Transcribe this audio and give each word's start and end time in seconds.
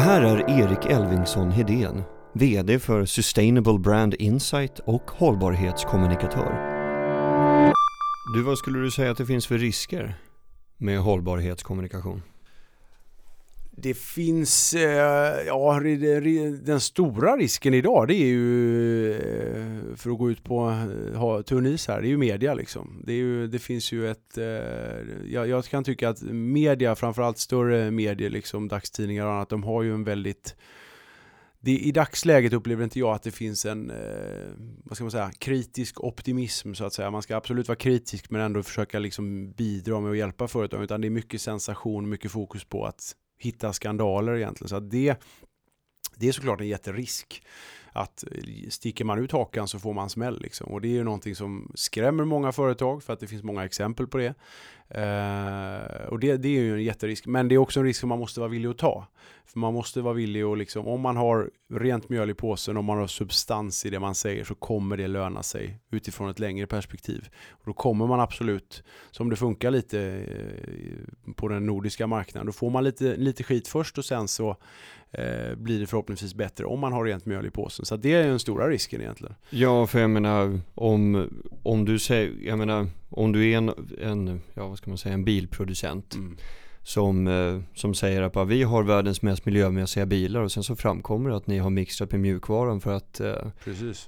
Det 0.00 0.04
här 0.04 0.22
är 0.22 0.50
Erik 0.50 0.86
Elvingsson 0.86 1.50
Hedén, 1.50 2.02
VD 2.34 2.78
för 2.78 3.04
Sustainable 3.04 3.78
Brand 3.78 4.14
Insight 4.14 4.78
och 4.78 5.10
hållbarhetskommunikatör. 5.10 6.52
Du, 8.34 8.42
vad 8.42 8.58
skulle 8.58 8.78
du 8.78 8.90
säga 8.90 9.10
att 9.10 9.18
det 9.18 9.26
finns 9.26 9.46
för 9.46 9.58
risker 9.58 10.14
med 10.78 11.00
hållbarhetskommunikation? 11.00 12.22
Det 13.82 13.94
finns, 13.94 14.74
eh, 14.74 15.46
ja 15.46 15.80
den 16.62 16.80
stora 16.80 17.36
risken 17.36 17.74
idag 17.74 18.08
det 18.08 18.14
är 18.14 18.26
ju, 18.26 19.12
eh, 19.12 19.96
för 19.96 20.10
att 20.10 20.18
gå 20.18 20.30
ut 20.30 20.44
på 20.44 20.68
eh, 20.68 21.18
ha 21.18 21.42
tunn 21.42 21.66
is 21.66 21.88
här, 21.88 22.00
det 22.00 22.06
är 22.06 22.10
ju 22.10 22.16
media 22.16 22.54
liksom. 22.54 23.02
Det, 23.06 23.12
är 23.12 23.16
ju, 23.16 23.46
det 23.46 23.58
finns 23.58 23.92
ju 23.92 24.10
ett, 24.10 24.38
jag, 25.26 25.48
jag 25.48 25.64
kan 25.64 25.84
tycka 25.84 26.08
att 26.08 26.22
media, 26.22 26.94
framförallt 26.94 27.38
större 27.38 27.90
medier, 27.90 28.30
liksom 28.30 28.68
dagstidningar 28.68 29.26
och 29.26 29.32
annat, 29.32 29.48
de 29.48 29.62
har 29.62 29.82
ju 29.82 29.94
en 29.94 30.04
väldigt 30.04 30.56
det, 31.62 31.78
I 31.78 31.92
dagsläget 31.92 32.52
upplever 32.52 32.84
inte 32.84 32.98
jag 32.98 33.14
att 33.14 33.22
det 33.22 33.30
finns 33.30 33.64
en 33.66 33.92
vad 34.84 34.96
ska 34.96 35.04
man 35.04 35.10
säga, 35.10 35.30
kritisk 35.38 36.04
optimism 36.04 36.74
så 36.74 36.84
att 36.84 36.92
säga. 36.92 37.10
Man 37.10 37.22
ska 37.22 37.36
absolut 37.36 37.68
vara 37.68 37.76
kritisk 37.76 38.30
men 38.30 38.40
ändå 38.40 38.62
försöka 38.62 38.98
liksom 38.98 39.52
bidra 39.52 40.00
med 40.00 40.10
att 40.10 40.18
hjälpa 40.18 40.48
företag. 40.48 40.82
Utan 40.82 41.00
det 41.00 41.08
är 41.08 41.10
mycket 41.10 41.40
sensation, 41.40 42.08
mycket 42.08 42.30
fokus 42.30 42.64
på 42.64 42.86
att 42.86 43.14
hitta 43.40 43.72
skandaler 43.72 44.36
egentligen. 44.36 44.68
Så 44.68 44.76
att 44.76 44.90
det, 44.90 45.22
det 46.16 46.28
är 46.28 46.32
såklart 46.32 46.60
en 46.60 46.68
jätterisk 46.68 47.42
att 47.92 48.24
sticker 48.68 49.04
man 49.04 49.18
ut 49.18 49.32
hakan 49.32 49.68
så 49.68 49.78
får 49.78 49.94
man 49.94 50.10
smäll. 50.10 50.40
Liksom. 50.40 50.72
Och 50.72 50.80
det 50.80 50.88
är 50.88 50.92
ju 50.92 51.04
någonting 51.04 51.34
som 51.34 51.72
skrämmer 51.74 52.24
många 52.24 52.52
företag 52.52 53.02
för 53.02 53.12
att 53.12 53.20
det 53.20 53.26
finns 53.26 53.42
många 53.42 53.64
exempel 53.64 54.06
på 54.06 54.18
det. 54.18 54.34
Uh, 54.94 56.08
och 56.08 56.18
det, 56.20 56.36
det, 56.36 56.48
är 56.48 56.60
ju 56.60 56.74
en 56.74 56.82
jätterisk. 56.82 57.26
Men 57.26 57.48
det 57.48 57.54
är 57.54 57.58
också 57.58 57.80
en 57.80 57.86
risk 57.86 58.00
som 58.00 58.08
man 58.08 58.18
måste 58.18 58.40
vara 58.40 58.50
villig 58.50 58.68
att 58.68 58.78
ta. 58.78 59.06
För 59.46 59.58
man 59.58 59.74
måste 59.74 60.00
vara 60.00 60.14
villig 60.14 60.42
att 60.42 60.58
liksom, 60.58 60.86
om 60.86 61.00
man 61.00 61.16
har 61.16 61.50
rent 61.72 62.08
mjöl 62.08 62.30
i 62.30 62.34
påsen, 62.34 62.76
om 62.76 62.84
man 62.84 62.98
har 62.98 63.06
substans 63.06 63.86
i 63.86 63.90
det 63.90 64.00
man 64.00 64.14
säger 64.14 64.44
så 64.44 64.54
kommer 64.54 64.96
det 64.96 65.08
löna 65.08 65.42
sig 65.42 65.78
utifrån 65.90 66.30
ett 66.30 66.38
längre 66.38 66.66
perspektiv. 66.66 67.28
Och 67.50 67.66
då 67.66 67.72
kommer 67.72 68.06
man 68.06 68.20
absolut, 68.20 68.82
som 69.10 69.30
det 69.30 69.36
funkar 69.36 69.70
lite 69.70 70.00
eh, 70.00 71.32
på 71.34 71.48
den 71.48 71.66
nordiska 71.66 72.06
marknaden, 72.06 72.46
då 72.46 72.52
får 72.52 72.70
man 72.70 72.84
lite, 72.84 73.16
lite 73.16 73.42
skit 73.42 73.68
först 73.68 73.98
och 73.98 74.04
sen 74.04 74.28
så 74.28 74.56
eh, 75.12 75.54
blir 75.56 75.80
det 75.80 75.86
förhoppningsvis 75.86 76.34
bättre 76.34 76.64
om 76.64 76.80
man 76.80 76.92
har 76.92 77.04
rent 77.04 77.26
mjöl 77.26 77.46
i 77.46 77.50
påsen. 77.50 77.84
Så 77.84 77.96
det 77.96 78.12
är 78.12 78.26
den 78.26 78.38
stora 78.38 78.68
risken 78.68 79.00
egentligen. 79.00 79.34
Ja, 79.50 79.86
för 79.86 80.00
jag 80.00 80.10
menar 80.10 80.60
om, 80.74 81.28
om 81.62 81.84
du 81.84 81.98
säger, 81.98 82.32
jag 82.42 82.58
menar 82.58 82.86
om 83.08 83.32
du 83.32 83.50
är 83.50 83.56
en, 83.56 83.72
en 84.00 84.40
ja 84.54 84.68
vad 84.68 84.78
ska 84.78 84.90
man 84.90 84.98
säga, 84.98 85.14
en 85.14 85.24
bilproducent 85.24 86.14
mm. 86.14 86.36
som, 86.82 87.26
eh, 87.26 87.60
som 87.74 87.94
säger 87.94 88.22
att 88.22 88.48
vi 88.48 88.62
har 88.62 88.82
världens 88.82 89.22
mest 89.22 89.46
miljömässiga 89.46 90.06
bilar 90.06 90.40
och 90.40 90.52
sen 90.52 90.62
så 90.62 90.76
framkommer 90.76 91.30
det 91.30 91.36
att 91.36 91.46
ni 91.46 91.58
har 91.58 91.70
mixtrat 91.70 92.12
med 92.12 92.20
mjukvaran 92.20 92.80
för 92.80 92.92
att 92.92 93.20
eh, 93.20 93.34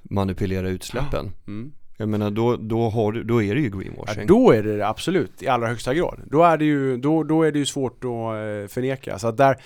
manipulera 0.02 0.68
utsläppen. 0.68 1.30
Ja. 1.44 1.52
Mm. 1.52 1.72
Jag 2.02 2.08
menar 2.08 2.30
då, 2.30 2.56
då, 2.56 2.88
har 2.88 3.12
du, 3.12 3.24
då 3.24 3.42
är 3.42 3.54
det 3.54 3.60
ju 3.60 3.70
greenwashing. 3.70 4.20
Ja, 4.20 4.26
då 4.26 4.50
är 4.50 4.62
det 4.62 4.88
absolut 4.88 5.42
i 5.42 5.48
allra 5.48 5.66
högsta 5.66 5.94
grad. 5.94 6.20
Då 6.26 6.42
är 6.42 6.56
det 6.56 6.64
ju, 6.64 6.96
då, 6.96 7.22
då 7.22 7.42
är 7.42 7.52
det 7.52 7.58
ju 7.58 7.66
svårt 7.66 8.04
att 8.04 8.10
eh, 8.10 8.68
förneka. 8.68 9.18
Så 9.18 9.28
att 9.28 9.36
där, 9.36 9.56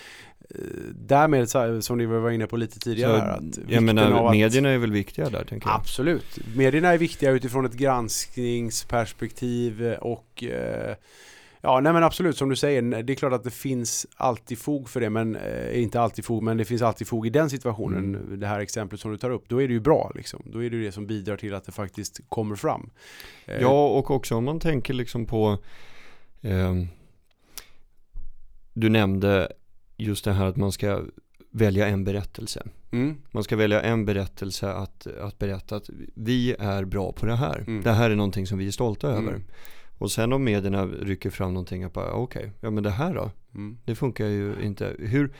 därmed 0.94 1.48
som 1.84 1.98
ni 1.98 2.06
var 2.06 2.30
inne 2.30 2.46
på 2.46 2.56
lite 2.56 2.78
tidigare. 2.78 3.18
Så, 3.18 3.24
att 3.24 3.58
jag 3.68 3.82
menar, 3.82 4.30
medierna 4.30 4.68
är 4.68 4.78
väl 4.78 4.92
viktiga 4.92 5.30
där 5.30 5.44
tänker 5.44 5.68
jag. 5.68 5.76
Absolut. 5.76 6.38
Medierna 6.56 6.88
är 6.88 6.98
viktiga 6.98 7.30
utifrån 7.30 7.66
ett 7.66 7.74
granskningsperspektiv 7.74 9.94
och 10.00 10.44
eh, 10.44 10.96
Ja, 11.66 11.80
nej 11.80 11.92
men 11.92 12.02
absolut 12.02 12.36
som 12.36 12.48
du 12.48 12.56
säger. 12.56 13.02
Det 13.02 13.12
är 13.12 13.14
klart 13.14 13.32
att 13.32 13.44
det 13.44 13.50
finns 13.50 14.06
alltid 14.16 14.58
fog 14.58 14.88
för 14.88 15.00
det, 15.00 15.10
men 15.10 15.36
eh, 15.36 15.82
inte 15.82 16.00
alltid 16.00 16.24
fog, 16.24 16.42
men 16.42 16.56
det 16.56 16.64
finns 16.64 16.82
alltid 16.82 17.06
fog 17.06 17.26
i 17.26 17.30
den 17.30 17.50
situationen. 17.50 18.14
Mm. 18.14 18.40
Det 18.40 18.46
här 18.46 18.60
exemplet 18.60 19.00
som 19.00 19.10
du 19.10 19.16
tar 19.16 19.30
upp, 19.30 19.48
då 19.48 19.62
är 19.62 19.68
det 19.68 19.74
ju 19.74 19.80
bra 19.80 20.12
liksom. 20.14 20.42
Då 20.44 20.64
är 20.64 20.70
det 20.70 20.76
ju 20.76 20.84
det 20.84 20.92
som 20.92 21.06
bidrar 21.06 21.36
till 21.36 21.54
att 21.54 21.64
det 21.64 21.72
faktiskt 21.72 22.20
kommer 22.28 22.56
fram. 22.56 22.90
Eh, 23.46 23.60
ja, 23.60 23.88
och 23.88 24.10
också 24.10 24.34
om 24.34 24.44
man 24.44 24.60
tänker 24.60 24.94
liksom 24.94 25.26
på 25.26 25.58
eh, 26.40 26.74
Du 28.72 28.88
nämnde 28.88 29.52
just 29.96 30.24
det 30.24 30.32
här 30.32 30.46
att 30.46 30.56
man 30.56 30.72
ska 30.72 31.02
välja 31.50 31.86
en 31.86 32.04
berättelse. 32.04 32.62
Mm. 32.90 33.16
Man 33.30 33.44
ska 33.44 33.56
välja 33.56 33.82
en 33.82 34.04
berättelse 34.04 34.72
att, 34.72 35.06
att 35.06 35.38
berätta 35.38 35.76
att 35.76 35.90
vi 36.14 36.54
är 36.58 36.84
bra 36.84 37.12
på 37.12 37.26
det 37.26 37.36
här. 37.36 37.64
Mm. 37.66 37.82
Det 37.82 37.92
här 37.92 38.10
är 38.10 38.16
någonting 38.16 38.46
som 38.46 38.58
vi 38.58 38.66
är 38.66 38.70
stolta 38.70 39.12
mm. 39.12 39.28
över. 39.28 39.42
Och 39.98 40.12
sen 40.12 40.32
om 40.32 40.44
medierna 40.44 40.86
rycker 40.86 41.30
fram 41.30 41.54
någonting 41.54 41.86
okej, 41.86 42.12
okay, 42.12 42.50
ja 42.60 42.70
men 42.70 42.82
det 42.82 42.90
här 42.90 43.14
då? 43.14 43.30
Mm. 43.54 43.78
Det 43.84 43.94
funkar 43.94 44.26
ju 44.26 44.54
inte. 44.62 44.96
Hur, 44.98 45.34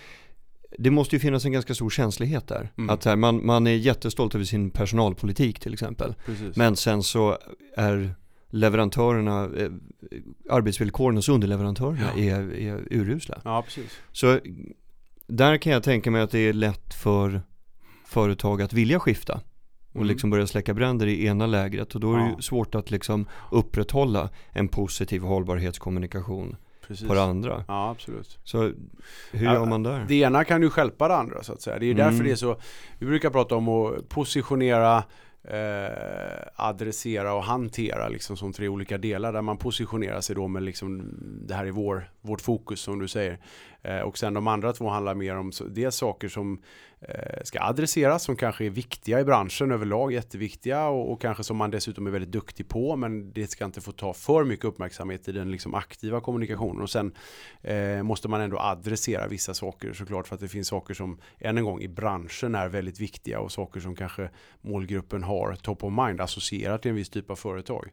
det 0.79 0.91
måste 0.91 1.17
ju 1.17 1.21
finnas 1.21 1.45
en 1.45 1.53
ganska 1.53 1.75
stor 1.75 1.91
känslighet 1.91 2.49
där. 2.49 2.73
Mm. 2.79 2.91
Att 2.91 3.05
här, 3.05 3.17
man, 3.17 3.47
man 3.47 3.67
är 3.67 3.75
jättestolt 3.75 4.35
över 4.35 4.45
sin 4.45 4.71
personalpolitik 4.71 5.61
till 5.61 5.73
exempel. 5.73 6.15
Precis. 6.27 6.57
Men 6.57 6.77
sen 6.77 7.03
så 7.03 7.39
är 7.77 8.15
leverantörerna, 8.57 9.45
eh, 9.45 9.71
arbetsvillkoren 10.51 11.17
hos 11.17 11.29
underleverantörerna 11.29 12.11
ja. 12.17 12.23
är, 12.23 12.55
är 12.55 12.89
urusla. 12.91 13.41
Ja, 13.45 13.63
precis. 13.63 14.01
Så 14.13 14.41
där 15.27 15.57
kan 15.57 15.73
jag 15.73 15.83
tänka 15.83 16.11
mig 16.11 16.23
att 16.23 16.31
det 16.31 16.39
är 16.39 16.53
lätt 16.53 16.95
för 16.95 17.43
företag 18.05 18.63
att 18.63 18.73
vilja 18.73 19.01
skifta 19.01 19.41
och 19.91 19.97
mm. 19.97 20.09
liksom 20.09 20.31
börja 20.31 20.47
släcka 20.47 20.75
bränder 20.75 21.07
i 21.07 21.27
ena 21.27 21.47
lägret 21.47 21.95
och 21.95 22.01
då 22.01 22.15
är 22.15 22.19
det 22.19 22.33
ja. 22.37 22.43
svårt 22.43 22.75
att 22.75 22.91
liksom 22.91 23.27
upprätthålla 23.51 24.31
en 24.53 24.69
positiv 24.69 25.23
hållbarhetskommunikation 25.23 26.57
Precis. 26.87 27.09
på 27.09 27.15
det 27.15 27.23
andra. 27.23 27.65
Ja, 27.69 27.91
absolut. 27.91 28.39
Så 28.45 28.73
hur 29.33 29.45
gör 29.45 29.67
man 29.67 29.83
där? 29.83 30.05
Det 30.09 30.15
ena 30.15 30.45
kan 30.45 30.63
ju 30.63 30.71
skälpa 30.71 31.09
det 31.09 31.17
andra 31.17 31.43
så 31.43 31.53
att 31.53 31.63
säga. 31.63 31.79
Det 31.79 31.87
är 31.87 31.91
mm. 31.91 32.07
därför 32.07 32.25
det 32.25 32.31
är 32.31 32.37
så, 32.37 32.61
vi 32.99 33.07
brukar 33.07 33.31
prata 33.31 33.57
om 33.57 33.69
att 33.69 34.09
positionera 34.09 35.05
eh, 35.51 36.49
adressera 36.55 37.35
och 37.35 37.43
hantera 37.43 38.09
liksom 38.09 38.37
som 38.37 38.53
tre 38.53 38.69
olika 38.69 38.99
delar 38.99 39.33
där 39.33 39.43
man 39.43 39.57
positionerar 39.57 40.21
sig 40.21 40.37
då 40.37 40.49
med 40.49 40.63
liksom 40.63 41.15
det 41.47 41.55
här 41.55 41.67
är 41.67 41.71
vår, 41.71 42.11
vårt 42.27 42.41
fokus 42.41 42.81
som 42.81 42.99
du 42.99 43.09
säger. 43.09 43.39
Eh, 43.87 44.01
och 44.01 44.19
sen 44.19 44.35
de 44.35 44.47
andra 44.47 44.73
två 44.73 44.89
handlar 44.89 45.15
mer 45.15 45.37
om 45.37 45.53
dels 45.71 45.97
saker 45.97 46.29
som 46.29 46.63
eh, 47.01 47.43
ska 47.45 47.61
adresseras 47.63 48.23
som 48.23 48.37
kanske 48.37 48.65
är 48.65 48.71
viktiga 48.71 49.21
i 49.21 49.25
branschen 49.25 49.71
överlag, 49.73 50.13
jätteviktiga 50.13 50.87
och, 50.87 51.13
och, 51.13 51.21
kanske 51.21 51.45
som 51.45 51.57
man 51.57 51.71
dessutom 51.71 52.07
är 52.07 52.11
väldigt 52.11 52.33
duktig 52.33 52.69
på 52.69 52.97
men 52.97 53.33
det 53.33 53.47
ska 53.47 53.65
inte 53.65 53.81
få 53.81 53.93
ta 53.93 54.13
för 54.13 54.45
mycket 54.45 54.65
uppmärksamhet 54.65 55.29
i 55.29 55.33
den 55.33 55.51
liksom 55.51 55.75
aktiva 55.75 56.21
kommunikationen 56.21 56.83
och 56.83 56.91
sen 56.91 57.13
eh, 57.63 58.03
måste 58.03 58.29
man 58.29 58.41
ändå 58.41 58.59
adressera 58.59 59.29
vissa 59.29 59.55
saker 59.55 59.93
såklart 59.93 60.29
för 60.29 60.35
att 60.35 60.41
det 60.41 60.49
finns 60.49 60.69
saker 60.69 60.95
som 60.95 61.21
än 61.39 61.59
en 61.59 61.65
gång 61.65 61.81
i 61.81 61.89
branschen 61.89 62.55
är 62.55 62.69
väldigt 62.69 63.01
viktiga 63.01 63.41
och 63.41 63.53
saker 63.53 63.81
som 63.81 63.97
kanske 63.97 64.31
målgruppen 64.61 65.23
har 65.23 65.55
top 65.55 65.85
of 65.85 65.93
mind 66.07 66.21
associerat 66.21 66.83
till 66.83 66.89
en 66.89 66.97
viss 66.97 67.11
typ 67.11 67.31
av 67.31 67.37
företag. 67.37 67.91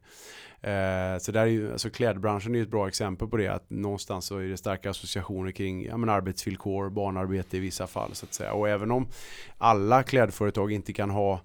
Eh, 0.63 1.17
så 1.19 1.31
där 1.31 1.41
är 1.41 1.45
ju, 1.45 1.71
alltså 1.71 1.89
klädbranschen 1.89 2.55
är 2.55 2.61
ett 2.61 2.71
bra 2.71 2.87
exempel 2.87 3.27
på 3.27 3.37
det. 3.37 3.47
Att 3.47 3.69
någonstans 3.69 4.25
så 4.25 4.37
är 4.37 4.43
det 4.43 4.57
starka 4.57 4.89
associationer 4.89 5.51
kring 5.51 5.85
ja, 5.85 5.97
men 5.97 6.09
arbetsvillkor, 6.09 6.89
barnarbete 6.89 7.57
i 7.57 7.59
vissa 7.59 7.87
fall. 7.87 8.09
så 8.13 8.25
att 8.25 8.33
säga. 8.33 8.53
Och 8.53 8.69
även 8.69 8.91
om 8.91 9.07
alla 9.57 10.03
klädföretag 10.03 10.71
inte 10.71 10.93
kan 10.93 11.09
ha 11.09 11.41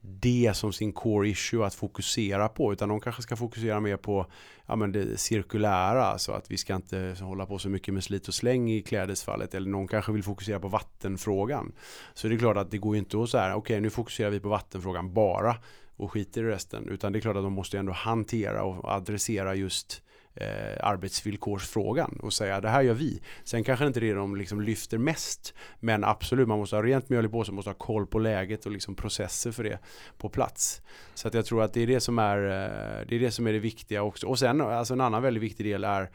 det 0.00 0.52
som 0.54 0.72
sin 0.72 0.92
core 0.92 1.28
issue 1.28 1.66
att 1.66 1.74
fokusera 1.74 2.48
på 2.48 2.72
utan 2.72 2.88
de 2.88 3.00
kanske 3.00 3.22
ska 3.22 3.36
fokusera 3.36 3.80
mer 3.80 3.96
på 3.96 4.26
ja, 4.66 4.76
men 4.76 4.92
det 4.92 5.20
cirkulära, 5.20 6.18
Så 6.18 6.32
att 6.32 6.50
vi 6.50 6.56
ska 6.56 6.74
inte 6.74 7.16
hålla 7.20 7.46
på 7.46 7.58
så 7.58 7.68
mycket 7.68 7.94
med 7.94 8.04
slit 8.04 8.28
och 8.28 8.34
släng 8.34 8.70
i 8.70 8.82
klädesfallet 8.82 9.54
eller 9.54 9.70
någon 9.70 9.88
kanske 9.88 10.12
vill 10.12 10.22
fokusera 10.22 10.60
på 10.60 10.68
vattenfrågan. 10.68 11.72
Så 12.14 12.28
det 12.28 12.34
är 12.34 12.38
klart 12.38 12.56
att 12.56 12.70
det 12.70 12.78
går 12.78 12.94
ju 12.94 12.98
inte 12.98 13.22
att 13.22 13.30
säga 13.30 13.56
okej 13.56 13.58
okay, 13.58 13.80
nu 13.80 13.90
fokuserar 13.90 14.30
vi 14.30 14.40
på 14.40 14.48
vattenfrågan 14.48 15.14
bara 15.14 15.56
och 15.96 16.12
skiter 16.12 16.42
i 16.42 16.46
resten. 16.46 16.88
Utan 16.88 17.12
det 17.12 17.18
är 17.18 17.20
klart 17.20 17.36
att 17.36 17.42
de 17.42 17.52
måste 17.52 17.78
ändå 17.78 17.92
hantera 17.92 18.62
och 18.62 18.92
adressera 18.92 19.54
just 19.54 20.02
eh, 20.34 20.86
arbetsvillkorsfrågan 20.86 22.18
och 22.22 22.32
säga 22.32 22.60
det 22.60 22.68
här 22.68 22.82
gör 22.82 22.94
vi. 22.94 23.20
Sen 23.44 23.64
kanske 23.64 23.86
inte 23.86 24.00
det 24.00 24.10
är 24.10 24.14
de 24.14 24.36
liksom 24.36 24.60
lyfter 24.60 24.98
mest. 24.98 25.54
Men 25.80 26.04
absolut, 26.04 26.48
man 26.48 26.58
måste 26.58 26.76
ha 26.76 26.82
rent 26.82 27.08
mjöl 27.08 27.24
i 27.24 27.28
påsen, 27.28 27.54
måste 27.54 27.70
ha 27.70 27.74
koll 27.74 28.06
på 28.06 28.18
läget 28.18 28.66
och 28.66 28.72
liksom 28.72 28.94
processer 28.94 29.52
för 29.52 29.64
det 29.64 29.78
på 30.18 30.28
plats. 30.28 30.82
Så 31.14 31.28
att 31.28 31.34
jag 31.34 31.46
tror 31.46 31.62
att 31.62 31.72
det 31.72 31.82
är 31.82 31.86
det 31.86 32.00
som 32.00 32.18
är, 32.18 32.36
eh, 32.36 33.06
det, 33.08 33.16
är 33.16 33.20
det, 33.20 33.30
som 33.30 33.46
är 33.46 33.52
det 33.52 33.58
viktiga 33.58 34.02
också. 34.02 34.26
Och 34.26 34.38
sen 34.38 34.60
alltså 34.60 34.94
en 34.94 35.00
annan 35.00 35.22
väldigt 35.22 35.42
viktig 35.42 35.66
del 35.66 35.84
är 35.84 36.10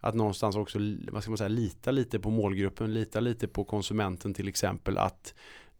att 0.00 0.14
någonstans 0.14 0.56
också 0.56 0.78
vad 1.12 1.22
ska 1.22 1.30
man 1.30 1.38
säga, 1.38 1.48
lita 1.48 1.90
lite 1.90 2.20
på 2.20 2.30
målgruppen, 2.30 2.94
lita 2.94 3.20
lite 3.20 3.48
på 3.48 3.64
konsumenten 3.64 4.34
till 4.34 4.48
exempel. 4.48 4.98
att 4.98 5.34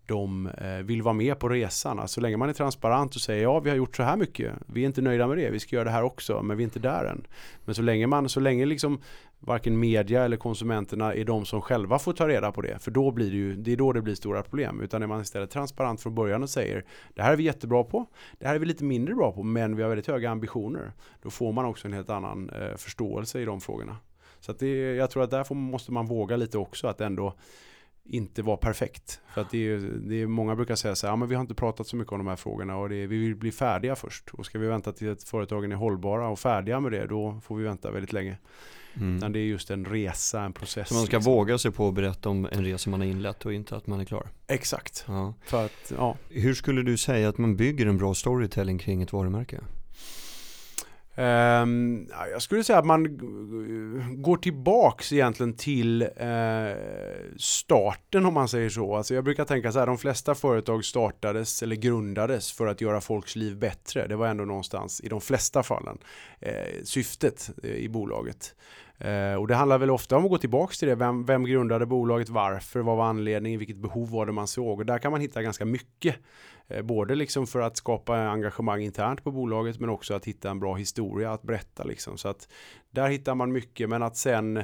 de 0.06 0.46
eh, 0.46 0.76
vill 0.84 1.02
vara 1.02 1.14
med 1.14 1.38
på 1.38 1.48
resan. 1.48 1.98
Alltså, 1.98 2.14
så 2.14 2.20
länge 2.20 2.36
man 2.36 2.48
är 2.48 2.52
transparent 2.52 3.14
och 3.14 3.20
säger 3.20 3.42
ja 3.42 3.60
vi 3.60 3.70
har 3.70 3.76
gjort 3.76 3.96
så 3.96 4.02
här 4.02 4.16
mycket. 4.16 4.52
Vi 4.66 4.82
är 4.82 4.86
inte 4.86 5.02
nöjda 5.02 5.26
med 5.26 5.38
det. 5.38 5.50
Vi 5.50 5.60
ska 5.60 5.76
göra 5.76 5.84
det 5.84 5.90
här 5.90 6.02
också. 6.02 6.42
Men 6.42 6.56
vi 6.56 6.62
är 6.62 6.64
inte 6.64 6.78
där 6.78 7.04
än. 7.04 7.26
Men 7.64 7.74
så 7.74 7.82
länge 7.82 8.06
man, 8.06 8.28
så 8.28 8.40
länge 8.40 8.66
liksom 8.66 9.00
varken 9.44 9.78
media 9.80 10.24
eller 10.24 10.36
konsumenterna 10.36 11.14
är 11.14 11.24
de 11.24 11.44
som 11.44 11.62
själva 11.62 11.98
får 11.98 12.12
ta 12.12 12.28
reda 12.28 12.52
på 12.52 12.60
det. 12.60 12.78
För 12.78 12.90
då 12.90 13.10
blir 13.10 13.30
det 13.30 13.36
ju, 13.36 13.54
det 13.54 13.72
är 13.72 13.76
då 13.76 13.92
det 13.92 14.02
blir 14.02 14.14
stora 14.14 14.42
problem. 14.42 14.80
Utan 14.80 15.02
är 15.02 15.06
man 15.06 15.20
istället 15.20 15.50
transparent 15.50 16.00
från 16.00 16.14
början 16.14 16.42
och 16.42 16.50
säger 16.50 16.84
det 17.14 17.22
här 17.22 17.32
är 17.32 17.36
vi 17.36 17.42
jättebra 17.42 17.84
på. 17.84 18.06
Det 18.38 18.46
här 18.46 18.54
är 18.54 18.58
vi 18.58 18.66
lite 18.66 18.84
mindre 18.84 19.14
bra 19.14 19.32
på. 19.32 19.42
Men 19.42 19.76
vi 19.76 19.82
har 19.82 19.88
väldigt 19.88 20.06
höga 20.06 20.30
ambitioner. 20.30 20.92
Då 21.22 21.30
får 21.30 21.52
man 21.52 21.64
också 21.64 21.88
en 21.88 21.92
helt 21.94 22.10
annan 22.10 22.50
eh, 22.50 22.76
förståelse 22.76 23.40
i 23.40 23.44
de 23.44 23.60
frågorna. 23.60 23.96
Så 24.40 24.50
att 24.50 24.58
det, 24.58 24.94
jag 24.94 25.10
tror 25.10 25.22
att 25.22 25.30
där 25.30 25.44
får, 25.44 25.54
måste 25.54 25.92
man 25.92 26.06
våga 26.06 26.36
lite 26.36 26.58
också 26.58 26.88
att 26.88 27.00
ändå 27.00 27.34
inte 28.04 28.42
vara 28.42 28.56
perfekt. 28.56 29.20
För 29.34 29.40
att 29.40 29.50
det 29.50 29.58
är, 29.58 29.78
det 29.78 30.22
är, 30.22 30.26
många 30.26 30.56
brukar 30.56 30.74
säga 30.74 30.94
så 30.94 31.06
här, 31.06 31.12
ja 31.12 31.16
men 31.16 31.28
vi 31.28 31.34
har 31.34 31.42
inte 31.42 31.54
pratat 31.54 31.86
så 31.86 31.96
mycket 31.96 32.12
om 32.12 32.18
de 32.18 32.26
här 32.26 32.36
frågorna 32.36 32.76
och 32.76 32.88
det, 32.88 33.06
vi 33.06 33.18
vill 33.18 33.36
bli 33.36 33.52
färdiga 33.52 33.96
först. 33.96 34.30
Och 34.30 34.46
ska 34.46 34.58
vi 34.58 34.66
vänta 34.66 34.92
till 34.92 35.12
att 35.12 35.22
företagen 35.22 35.72
är 35.72 35.76
hållbara 35.76 36.28
och 36.28 36.38
färdiga 36.38 36.80
med 36.80 36.92
det, 36.92 37.06
då 37.06 37.40
får 37.44 37.56
vi 37.56 37.64
vänta 37.64 37.90
väldigt 37.90 38.12
länge. 38.12 38.38
Mm. 38.94 39.16
Utan 39.16 39.32
det 39.32 39.38
är 39.38 39.44
just 39.44 39.70
en 39.70 39.84
resa, 39.84 40.42
en 40.42 40.52
process. 40.52 40.88
Så 40.88 40.94
man 40.94 41.06
ska 41.06 41.16
liksom. 41.16 41.32
våga 41.32 41.58
sig 41.58 41.70
på 41.70 41.88
att 41.88 41.94
berätta 41.94 42.28
om 42.28 42.48
en 42.52 42.64
resa 42.64 42.90
man 42.90 43.00
har 43.00 43.06
inlett 43.06 43.46
och 43.46 43.52
inte 43.52 43.76
att 43.76 43.86
man 43.86 44.00
är 44.00 44.04
klar? 44.04 44.28
Exakt. 44.46 45.04
Ja. 45.08 45.34
För 45.44 45.64
att, 45.64 45.92
ja. 45.96 46.16
Hur 46.28 46.54
skulle 46.54 46.82
du 46.82 46.96
säga 46.96 47.28
att 47.28 47.38
man 47.38 47.56
bygger 47.56 47.86
en 47.86 47.98
bra 47.98 48.14
storytelling 48.14 48.78
kring 48.78 49.02
ett 49.02 49.12
varumärke? 49.12 49.60
Um, 51.14 52.08
jag 52.32 52.42
skulle 52.42 52.64
säga 52.64 52.78
att 52.78 52.86
man 52.86 53.18
går 54.22 54.36
tillbaks 54.36 55.12
egentligen 55.12 55.56
till 55.56 56.02
uh, 56.02 56.76
starten 57.36 58.26
om 58.26 58.34
man 58.34 58.48
säger 58.48 58.68
så. 58.68 58.96
Alltså 58.96 59.14
jag 59.14 59.24
brukar 59.24 59.44
tänka 59.44 59.72
så 59.72 59.78
här, 59.78 59.86
de 59.86 59.98
flesta 59.98 60.34
företag 60.34 60.84
startades 60.84 61.62
eller 61.62 61.76
grundades 61.76 62.52
för 62.52 62.66
att 62.66 62.80
göra 62.80 63.00
folks 63.00 63.36
liv 63.36 63.56
bättre. 63.56 64.06
Det 64.06 64.16
var 64.16 64.26
ändå 64.26 64.44
någonstans 64.44 65.00
i 65.00 65.08
de 65.08 65.20
flesta 65.20 65.62
fallen 65.62 65.98
uh, 66.46 66.84
syftet 66.84 67.50
uh, 67.64 67.70
i 67.70 67.88
bolaget. 67.88 68.54
Eh, 69.04 69.34
och 69.34 69.48
det 69.48 69.54
handlar 69.54 69.78
väl 69.78 69.90
ofta 69.90 70.16
om 70.16 70.24
att 70.24 70.30
gå 70.30 70.38
tillbaka 70.38 70.74
till 70.74 70.88
det. 70.88 70.94
Vem, 70.94 71.24
vem 71.24 71.44
grundade 71.44 71.86
bolaget? 71.86 72.28
Varför? 72.28 72.80
Vad 72.80 72.96
var 72.96 73.04
anledningen? 73.04 73.58
Vilket 73.58 73.76
behov 73.76 74.10
var 74.10 74.26
det 74.26 74.32
man 74.32 74.46
såg? 74.46 74.78
Och 74.78 74.86
där 74.86 74.98
kan 74.98 75.12
man 75.12 75.20
hitta 75.20 75.42
ganska 75.42 75.64
mycket. 75.64 76.16
Eh, 76.68 76.82
både 76.82 77.14
liksom 77.14 77.46
för 77.46 77.60
att 77.60 77.76
skapa 77.76 78.16
engagemang 78.16 78.82
internt 78.82 79.24
på 79.24 79.30
bolaget 79.30 79.80
men 79.80 79.90
också 79.90 80.14
att 80.14 80.24
hitta 80.24 80.50
en 80.50 80.60
bra 80.60 80.74
historia 80.74 81.32
att 81.32 81.42
berätta. 81.42 81.84
Liksom. 81.84 82.18
Så 82.18 82.28
att 82.28 82.48
där 82.90 83.08
hittar 83.08 83.34
man 83.34 83.52
mycket 83.52 83.88
men 83.88 84.02
att 84.02 84.16
sen 84.16 84.56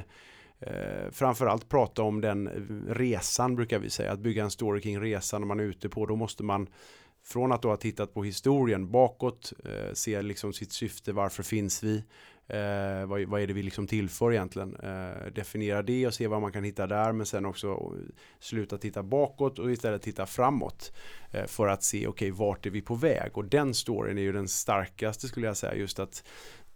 eh, 0.59 1.11
framförallt 1.11 1.69
prata 1.69 2.03
om 2.03 2.21
den 2.21 2.47
eh, 2.47 2.93
resan 2.93 3.55
brukar 3.55 3.79
vi 3.79 3.89
säga. 3.89 4.11
Att 4.11 4.19
bygga 4.19 4.43
en 4.43 4.51
story 4.51 4.81
kring 4.81 5.01
resan 5.01 5.41
när 5.41 5.47
man 5.47 5.59
är 5.59 5.63
ute 5.63 5.89
på. 5.89 6.05
Då 6.05 6.15
måste 6.15 6.43
man 6.43 6.67
från 7.23 7.51
att 7.51 7.61
då 7.61 7.69
ha 7.69 7.77
tittat 7.77 8.13
på 8.13 8.23
historien 8.23 8.91
bakåt, 8.91 9.53
eh, 9.65 9.93
se 9.93 10.21
liksom 10.21 10.53
sitt 10.53 10.71
syfte, 10.71 11.13
varför 11.13 11.43
finns 11.43 11.83
vi, 11.83 12.03
Eh, 12.49 13.05
vad, 13.05 13.21
vad, 13.21 13.41
är 13.41 13.47
det 13.47 13.53
vi 13.53 13.63
liksom 13.63 13.87
tillför 13.87 14.33
egentligen? 14.33 14.75
Eh, 14.75 15.31
definiera 15.35 15.81
det 15.81 16.07
och 16.07 16.13
se 16.13 16.27
vad 16.27 16.41
man 16.41 16.51
kan 16.51 16.63
hitta 16.63 16.87
där 16.87 17.11
men 17.11 17.25
sen 17.25 17.45
också 17.45 17.93
sluta 18.39 18.77
titta 18.77 19.03
bakåt 19.03 19.59
och 19.59 19.71
istället 19.71 20.01
titta 20.01 20.25
framåt. 20.25 20.93
Eh, 21.31 21.45
för 21.45 21.67
att 21.67 21.83
se, 21.83 22.07
okej, 22.07 22.31
okay, 22.31 22.45
vart 22.45 22.65
är 22.65 22.69
vi 22.69 22.81
på 22.81 22.95
väg? 22.95 23.37
Och 23.37 23.45
den 23.45 23.73
storyn 23.73 24.17
är 24.17 24.21
ju 24.21 24.31
den 24.31 24.47
starkaste 24.47 25.27
skulle 25.27 25.47
jag 25.47 25.57
säga. 25.57 25.75
Just 25.75 25.99
att 25.99 26.23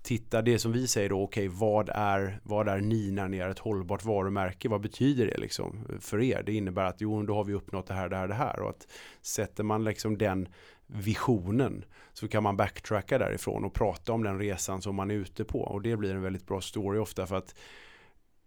titta, 0.03 0.41
det 0.41 0.59
som 0.59 0.71
vi 0.71 0.87
säger 0.87 1.09
då, 1.09 1.21
okej, 1.21 1.47
okay, 1.47 1.59
vad, 1.59 1.89
är, 1.89 2.39
vad 2.43 2.67
är 2.67 2.81
ni 2.81 3.11
när 3.11 3.27
ni 3.27 3.37
är 3.37 3.49
ett 3.49 3.59
hållbart 3.59 4.05
varumärke? 4.05 4.69
Vad 4.69 4.81
betyder 4.81 5.25
det 5.25 5.37
liksom 5.37 5.87
för 5.99 6.21
er? 6.21 6.43
Det 6.45 6.53
innebär 6.53 6.83
att 6.83 7.01
jo, 7.01 7.23
då 7.23 7.35
har 7.35 7.43
vi 7.43 7.53
uppnått 7.53 7.87
det 7.87 7.93
här, 7.93 8.09
det 8.09 8.15
här, 8.15 8.27
det 8.27 8.33
här. 8.33 8.59
Och 8.59 8.69
att 8.69 8.87
sätter 9.21 9.63
man 9.63 9.83
liksom 9.83 10.17
den 10.17 10.47
visionen 10.93 11.85
så 12.13 12.27
kan 12.27 12.43
man 12.43 12.57
backtracka 12.57 13.17
därifrån 13.17 13.65
och 13.65 13.73
prata 13.73 14.13
om 14.13 14.23
den 14.23 14.39
resan 14.39 14.81
som 14.81 14.95
man 14.95 15.11
är 15.11 15.15
ute 15.15 15.43
på. 15.43 15.61
Och 15.61 15.81
det 15.81 15.97
blir 15.97 16.15
en 16.15 16.21
väldigt 16.21 16.47
bra 16.47 16.61
story 16.61 16.99
ofta 16.99 17.27
för 17.27 17.35
att 17.35 17.55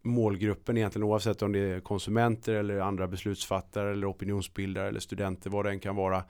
målgruppen 0.02 0.76
egentligen 0.76 1.04
oavsett 1.04 1.42
om 1.42 1.52
det 1.52 1.58
är 1.58 1.80
konsumenter 1.80 2.54
eller 2.54 2.78
andra 2.78 3.08
beslutsfattare 3.08 3.92
eller 3.92 4.10
opinionsbildare 4.10 4.88
eller 4.88 5.00
studenter 5.00 5.50
vad 5.50 5.64
det 5.64 5.70
än 5.70 5.80
kan 5.80 5.96
vara 5.96 6.24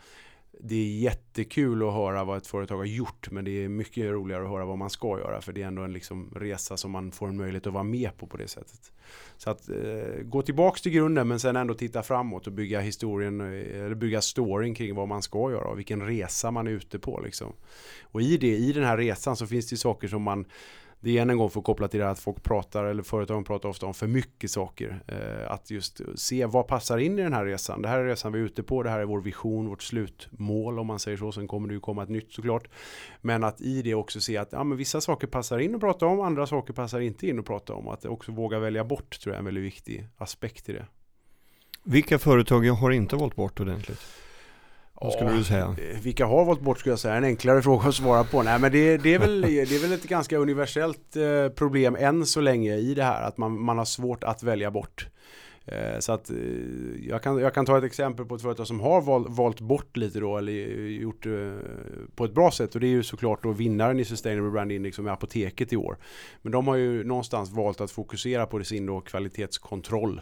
det 0.60 0.74
är 0.74 0.98
jättekul 0.98 1.88
att 1.88 1.94
höra 1.94 2.24
vad 2.24 2.36
ett 2.36 2.46
företag 2.46 2.76
har 2.76 2.84
gjort 2.84 3.30
men 3.30 3.44
det 3.44 3.64
är 3.64 3.68
mycket 3.68 4.04
roligare 4.04 4.44
att 4.44 4.50
höra 4.50 4.64
vad 4.64 4.78
man 4.78 4.90
ska 4.90 5.18
göra 5.18 5.40
för 5.40 5.52
det 5.52 5.62
är 5.62 5.66
ändå 5.66 5.82
en 5.82 5.92
liksom 5.92 6.32
resa 6.36 6.76
som 6.76 6.90
man 6.90 7.12
får 7.12 7.28
en 7.28 7.36
möjlighet 7.36 7.66
att 7.66 7.72
vara 7.72 7.84
med 7.84 8.16
på 8.16 8.26
på 8.26 8.36
det 8.36 8.48
sättet. 8.48 8.92
Så 9.36 9.50
att 9.50 9.68
eh, 9.68 10.22
gå 10.22 10.42
tillbaks 10.42 10.82
till 10.82 10.92
grunden 10.92 11.28
men 11.28 11.40
sen 11.40 11.56
ändå 11.56 11.74
titta 11.74 12.02
framåt 12.02 12.46
och 12.46 12.52
bygga 12.52 12.80
historien 12.80 13.40
eh, 13.40 13.84
eller 13.84 13.94
bygga 13.94 14.20
storyn 14.20 14.74
kring 14.74 14.94
vad 14.94 15.08
man 15.08 15.22
ska 15.22 15.50
göra 15.50 15.68
och 15.68 15.78
vilken 15.78 16.06
resa 16.06 16.50
man 16.50 16.66
är 16.66 16.70
ute 16.70 16.98
på 16.98 17.20
liksom. 17.20 17.52
Och 18.02 18.22
i 18.22 18.36
det, 18.36 18.56
i 18.56 18.72
den 18.72 18.84
här 18.84 18.96
resan 18.96 19.36
så 19.36 19.46
finns 19.46 19.70
det 19.70 19.76
saker 19.76 20.08
som 20.08 20.22
man 20.22 20.44
det 21.00 21.19
är 21.19 21.22
än 21.22 21.31
en 21.31 21.38
gång 21.38 21.50
för 21.50 21.60
att 21.60 21.64
koppla 21.64 21.88
till 21.88 22.00
det 22.00 22.06
här 22.06 22.12
att 22.12 22.19
folk 22.19 22.43
pratar, 22.43 22.84
eller 22.84 23.02
företagen 23.02 23.44
pratar 23.44 23.69
ofta 23.69 23.87
om 23.87 23.94
för 23.94 24.06
mycket 24.06 24.50
saker. 24.50 25.02
Eh, 25.08 25.50
att 25.50 25.70
just 25.70 26.00
se 26.14 26.46
vad 26.46 26.66
passar 26.66 26.98
in 26.98 27.19
i 27.19 27.22
den 27.22 27.32
här 27.32 27.44
resan. 27.44 27.82
Det 27.82 27.88
här 27.88 27.98
är 27.98 28.04
resan 28.04 28.32
vi 28.32 28.38
är 28.38 28.43
ute 28.43 28.62
på, 28.62 28.82
det 28.82 28.90
här 28.90 28.98
är 28.98 29.04
vår 29.04 29.20
vision, 29.20 29.69
vårt 29.69 29.82
slutmål 29.82 30.78
om 30.78 30.87
man 30.87 30.98
säger 30.98 31.16
så. 31.16 31.32
Sen 31.32 31.48
kommer 31.48 31.69
det 31.69 31.75
ju 31.75 31.81
komma 31.81 32.02
ett 32.02 32.08
nytt 32.08 32.32
såklart. 32.32 32.69
Men 33.20 33.44
att 33.44 33.60
i 33.60 33.82
det 33.82 33.94
också 33.94 34.20
se 34.20 34.37
att 34.37 34.52
ja, 34.52 34.64
men 34.64 34.78
vissa 34.78 35.00
saker 35.00 35.26
passar 35.26 35.58
in 35.58 35.75
att 35.75 35.81
prata 35.81 36.06
om, 36.06 36.20
andra 36.20 36.46
saker 36.46 36.72
passar 36.72 37.00
inte 37.00 37.26
in 37.28 37.38
att 37.38 37.46
prata 37.46 37.75
om. 37.75 37.88
Att 37.88 38.04
också 38.04 38.32
våga 38.32 38.58
välja 38.58 38.84
bort 38.84 39.20
tror 39.20 39.32
jag 39.32 39.37
är 39.37 39.38
en 39.38 39.44
väldigt 39.44 39.64
viktig 39.64 40.08
aspekt 40.16 40.69
i 40.69 40.72
det. 40.72 40.87
Vilka 41.82 42.19
företag 42.19 42.62
har 42.62 42.90
inte 42.90 43.16
valt 43.16 43.37
bort 43.37 43.60
ordentligt? 43.60 44.00
Vad 45.00 45.12
skulle 45.12 45.31
ja, 45.31 45.37
du 45.37 45.44
säga? 45.44 45.76
Vilka 46.02 46.26
har 46.26 46.44
valt 46.44 46.60
bort 46.60 46.78
skulle 46.78 46.93
jag 46.93 46.98
säga. 46.98 47.14
En 47.14 47.25
enklare 47.25 47.62
fråga 47.62 47.88
att 47.88 47.94
svara 47.94 48.25
på. 48.25 48.43
Nej 48.43 48.58
men 48.58 48.72
det, 48.72 48.96
det, 48.96 49.14
är, 49.14 49.19
väl, 49.19 49.40
det 49.43 49.72
är 49.72 49.82
väl 49.82 49.93
ett 49.93 50.08
ganska 50.08 50.37
universellt 50.37 51.16
eh, 51.16 51.48
problem 51.48 51.96
än 51.98 52.26
så 52.26 52.40
länge 52.40 52.75
i 52.76 52.94
det 52.94 53.04
här. 53.04 53.22
Att 53.22 53.37
man, 53.37 53.60
man 53.60 53.78
har 53.78 53.84
svårt 53.84 54.25
att 54.25 54.43
välja 54.43 54.70
bort. 54.70 55.08
Eh, 55.64 55.98
så 55.98 56.12
att 56.12 56.31
eh, 56.31 56.37
jag 57.08 57.22
kan, 57.22 57.38
jag 57.38 57.54
kan 57.54 57.66
ta 57.66 57.78
ett 57.78 57.84
exempel 57.84 58.26
på 58.26 58.34
ett 58.34 58.43
företag 58.43 58.66
som 58.66 58.81
har 58.81 59.00
val, 59.00 59.26
valt 59.28 59.60
bort 59.60 59.96
lite 59.96 60.20
då 60.20 60.38
eller 60.38 60.52
gjort 60.88 61.26
på 62.14 62.25
ett 62.25 62.34
bra 62.34 62.50
sätt 62.50 62.75
och 62.75 62.81
det 62.81 62.87
är 62.87 62.88
ju 62.88 63.02
såklart 63.02 63.42
då 63.42 63.52
vinnaren 63.52 64.00
i 64.00 64.04
Sustainable 64.04 64.50
Brand 64.50 64.72
Index 64.72 64.96
som 64.96 65.06
är 65.06 65.10
Apoteket 65.10 65.72
i 65.72 65.76
år. 65.76 65.96
Men 66.42 66.52
de 66.52 66.69
har 66.69 66.76
ju 66.76 67.04
någonstans 67.04 67.50
valt 67.50 67.81
att 67.81 67.90
fokusera 67.90 68.46
på 68.46 68.64
sin 68.64 68.87
då 68.87 69.00
kvalitetskontroll 69.00 70.20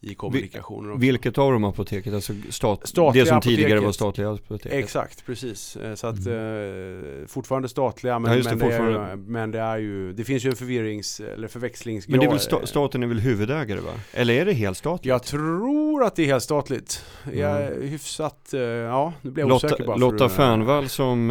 i 0.00 0.14
kommunikationen. 0.14 0.90
Också. 0.90 1.00
Vilket 1.00 1.38
av 1.38 1.52
de 1.52 1.64
apoteket? 1.64 2.14
Alltså 2.14 2.32
stat, 2.50 2.88
statliga 2.88 3.24
det 3.24 3.28
som 3.28 3.38
apoteket. 3.38 3.58
tidigare 3.58 3.80
var 3.80 3.92
statliga 3.92 4.30
apoteket? 4.30 4.72
Exakt, 4.72 5.26
precis. 5.26 5.76
Eh, 5.76 5.94
så 5.94 6.06
att 6.06 6.26
mm. 6.26 7.22
eh, 7.22 7.26
fortfarande 7.26 7.68
statliga 7.68 8.18
men, 8.18 8.32
ja, 8.32 8.50
det, 8.50 8.56
men, 8.56 8.68
det 8.68 8.74
är, 8.74 9.16
men 9.16 9.50
det 9.50 9.60
är 9.60 9.78
ju, 9.78 10.12
det 10.12 10.24
finns 10.24 10.44
ju 10.44 10.50
en 10.50 10.56
förvirrings 10.56 11.20
eller 11.20 11.48
förväxlingsgrad. 11.48 12.10
Men 12.10 12.20
det 12.20 12.26
är 12.26 12.30
väl 12.30 12.40
sta, 12.40 12.66
staten 12.66 13.02
är 13.02 13.06
väl 13.06 13.20
huvudägare 13.20 13.80
va? 13.80 13.92
Eller 14.12 14.34
är 14.34 14.44
det 14.44 14.52
helstatligt? 14.52 15.06
Jag 15.06 15.22
tror 15.22 16.04
att 16.04 16.16
det 16.16 16.22
är 16.22 16.26
helstatligt. 16.26 17.04
Mm. 17.24 17.38
Jag 17.38 17.62
är 17.62 17.82
hyfsat, 17.82 18.54
eh, 18.54 18.60
ja 18.60 19.12
nu 19.22 19.30
blir 19.30 19.42
jag 19.42 19.48
Lotta, 19.48 19.66
osäker 19.66 19.86
bara. 19.86 19.96
Lotta 19.96 20.28
Fernvall 20.28 20.88
som 20.88 21.26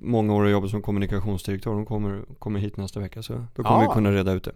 många 0.00 0.34
år 0.34 0.42
har 0.42 0.48
jobbat 0.48 0.70
som 0.70 0.82
kommunikationsdirektör, 0.82 1.70
hon 1.70 1.86
kommer, 1.86 2.22
kommer 2.38 2.60
hit 2.60 2.76
nästa 2.76 3.00
vecka 3.00 3.22
så 3.22 3.32
då 3.54 3.62
kommer 3.62 3.82
ja. 3.82 3.88
vi 3.88 3.94
kunna 3.94 4.12
reda 4.12 4.32
ut 4.32 4.44
det. 4.44 4.52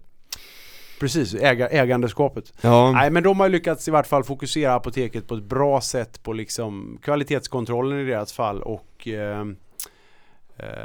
Precis, 1.01 1.35
äga, 1.35 1.69
ägandeskapet. 1.69 2.53
Ja. 2.61 2.93
Nej 2.93 3.11
men 3.11 3.23
de 3.23 3.41
har 3.41 3.49
lyckats 3.49 3.89
i 3.89 3.91
vart 3.91 4.07
fall 4.07 4.25
fokusera 4.25 4.75
apoteket 4.75 5.27
på 5.29 5.35
ett 5.35 5.43
bra 5.43 5.81
sätt 5.81 6.23
på 6.23 6.33
liksom 6.33 6.99
kvalitetskontrollen 7.03 8.01
i 8.01 8.05
deras 8.05 8.33
fall 8.33 8.63
och 8.63 9.09
eh, 9.09 9.45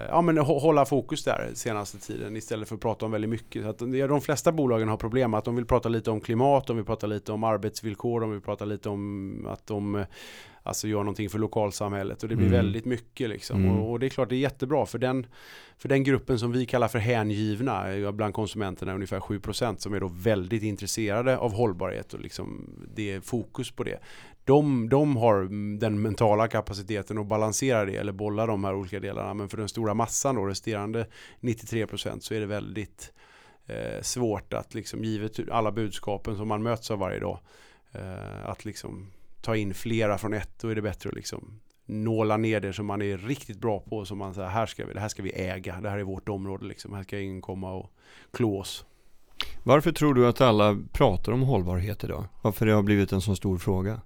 ja, 0.09 0.21
men 0.21 0.37
hålla 0.37 0.85
fokus 0.85 1.23
där 1.23 1.51
senaste 1.53 1.97
tiden 1.97 2.37
istället 2.37 2.67
för 2.67 2.75
att 2.75 2.81
prata 2.81 3.05
om 3.05 3.11
väldigt 3.11 3.29
mycket. 3.29 3.63
Så 3.63 3.69
att 3.69 3.79
de 3.79 4.21
flesta 4.21 4.51
bolagen 4.51 4.87
har 4.87 4.97
problem 4.97 5.33
att 5.33 5.45
de 5.45 5.55
vill 5.55 5.65
prata 5.65 5.89
lite 5.89 6.11
om 6.11 6.21
klimat, 6.21 6.67
de 6.67 6.75
vill 6.75 6.85
prata 6.85 7.07
lite 7.07 7.31
om 7.31 7.43
arbetsvillkor, 7.43 8.21
de 8.21 8.31
vill 8.31 8.41
prata 8.41 8.65
lite 8.65 8.89
om 8.89 9.47
att 9.49 9.67
de 9.67 10.05
alltså 10.63 10.87
gör 10.87 10.99
någonting 10.99 11.29
för 11.29 11.39
lokalsamhället 11.39 12.23
och 12.23 12.29
det 12.29 12.35
blir 12.35 12.47
mm. 12.47 12.57
väldigt 12.57 12.85
mycket 12.85 13.29
liksom. 13.29 13.63
Mm. 13.63 13.79
Och, 13.79 13.91
och, 13.91 13.99
det 13.99 14.07
är 14.07 14.09
klart 14.09 14.29
det 14.29 14.35
är 14.35 14.39
jättebra 14.39 14.85
för 14.85 14.97
den, 14.97 15.25
för 15.77 15.89
den 15.89 16.03
gruppen 16.03 16.39
som 16.39 16.51
vi 16.51 16.65
kallar 16.65 16.87
för 16.87 16.99
hängivna 16.99 18.11
bland 18.11 18.33
konsumenterna 18.33 18.93
ungefär 18.93 19.19
7% 19.19 19.77
som 19.77 19.93
är 19.93 19.99
då 19.99 20.07
väldigt 20.07 20.63
intresserade 20.63 21.37
av 21.37 21.53
hållbarhet 21.53 22.13
och 22.13 22.19
liksom 22.19 22.69
det 22.95 23.11
är 23.11 23.21
fokus 23.21 23.71
på 23.71 23.83
det. 23.83 23.99
De, 24.45 24.89
de 24.89 25.17
har 25.17 25.43
den 25.79 26.01
mentala 26.01 26.47
kapaciteten 26.47 27.17
att 27.17 27.27
balansera 27.27 27.85
det 27.85 27.95
eller 27.95 28.11
bolla 28.11 28.45
de 28.45 28.63
här 28.63 28.75
olika 28.75 28.99
delarna 28.99 29.33
men 29.33 29.49
för 29.49 29.57
den 29.57 29.69
stora 29.69 29.93
massan 29.93 30.35
då 30.35 30.45
resterande 30.45 31.07
93% 31.39 32.19
så 32.19 32.33
är 32.33 32.39
det 32.39 32.45
väldigt 32.45 33.13
eh, 33.65 34.01
svårt 34.01 34.53
att 34.53 34.73
liksom 34.73 35.03
givet 35.03 35.49
alla 35.51 35.71
budskapen 35.71 36.37
som 36.37 36.47
man 36.47 36.63
möts 36.63 36.91
av 36.91 36.99
varje 36.99 37.19
dag 37.19 37.39
eh, 37.91 38.49
att 38.49 38.65
liksom 38.65 39.11
ta 39.41 39.55
in 39.55 39.73
flera 39.73 40.17
från 40.17 40.33
ett, 40.33 40.59
då 40.61 40.67
är 40.67 40.75
det 40.75 40.81
bättre 40.81 41.09
att 41.09 41.15
liksom 41.15 41.59
nåla 41.85 42.37
ner 42.37 42.59
det 42.59 42.73
som 42.73 42.85
man 42.85 43.01
är 43.01 43.17
riktigt 43.17 43.59
bra 43.59 43.79
på. 43.79 44.05
Som 44.05 44.17
man 44.17 44.33
säger, 44.33 44.49
här 44.49 44.65
ska 44.65 44.85
vi, 44.85 44.93
det 44.93 44.99
här 44.99 45.09
ska 45.09 45.23
vi 45.23 45.31
äga, 45.31 45.81
det 45.81 45.89
här 45.89 45.97
är 45.97 46.03
vårt 46.03 46.29
område 46.29 46.65
liksom. 46.65 46.93
Här 46.93 47.03
ska 47.03 47.19
ingen 47.19 47.41
komma 47.41 47.73
och 47.73 47.91
klå 48.31 48.59
oss. 48.59 48.85
Varför 49.63 49.91
tror 49.91 50.13
du 50.13 50.27
att 50.27 50.41
alla 50.41 50.77
pratar 50.91 51.31
om 51.31 51.41
hållbarhet 51.41 52.03
idag? 52.03 52.25
Varför 52.41 52.65
det 52.65 52.71
har 52.71 52.83
blivit 52.83 53.11
en 53.11 53.21
så 53.21 53.35
stor 53.35 53.57
fråga? 53.57 54.01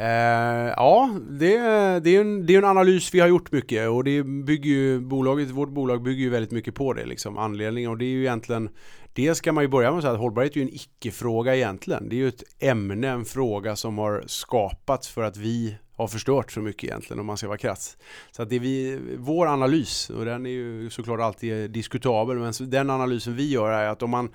Eh, 0.00 0.72
ja, 0.76 1.10
det, 1.30 1.58
det, 2.00 2.16
är 2.16 2.20
en, 2.20 2.46
det 2.46 2.54
är 2.54 2.58
en 2.58 2.64
analys 2.64 3.14
vi 3.14 3.20
har 3.20 3.28
gjort 3.28 3.52
mycket 3.52 3.88
och 3.88 4.04
det 4.04 4.22
bygger 4.22 4.70
ju 4.70 5.00
bolaget, 5.00 5.50
vårt 5.50 5.68
bolag 5.68 6.02
bygger 6.02 6.22
ju 6.22 6.30
väldigt 6.30 6.50
mycket 6.50 6.74
på 6.74 6.92
det 6.92 7.06
liksom. 7.06 7.38
Anledningen 7.38 7.90
och 7.90 7.98
det 7.98 8.04
är 8.04 8.10
ju 8.10 8.20
egentligen 8.20 8.70
Dels 9.12 9.38
ska 9.38 9.52
man 9.52 9.64
ju 9.64 9.68
börja 9.68 9.90
med 9.90 9.98
att 9.98 10.02
säga 10.02 10.12
att 10.12 10.20
hållbarhet 10.20 10.52
är 10.52 10.56
ju 10.56 10.62
en 10.62 10.74
icke-fråga 10.74 11.56
egentligen. 11.56 12.08
Det 12.08 12.16
är 12.16 12.18
ju 12.18 12.28
ett 12.28 12.42
ämne, 12.58 13.08
en 13.08 13.24
fråga 13.24 13.76
som 13.76 13.98
har 13.98 14.24
skapats 14.26 15.08
för 15.08 15.22
att 15.22 15.36
vi 15.36 15.76
har 15.96 16.08
förstört 16.08 16.52
så 16.52 16.60
mycket 16.60 16.84
egentligen 16.84 17.20
om 17.20 17.26
man 17.26 17.36
ska 17.36 17.48
vara 17.48 17.58
krass. 17.58 17.96
Så 18.30 18.42
att 18.42 18.50
det 18.50 18.56
är 18.56 18.60
vi, 18.60 18.98
vår 19.18 19.46
analys, 19.46 20.10
och 20.10 20.24
den 20.24 20.46
är 20.46 20.50
ju 20.50 20.90
såklart 20.90 21.20
alltid 21.20 21.70
diskutabel, 21.70 22.38
men 22.38 22.52
den 22.60 22.90
analysen 22.90 23.36
vi 23.36 23.50
gör 23.50 23.70
är 23.70 23.88
att 23.88 24.02
om 24.02 24.10
man 24.10 24.30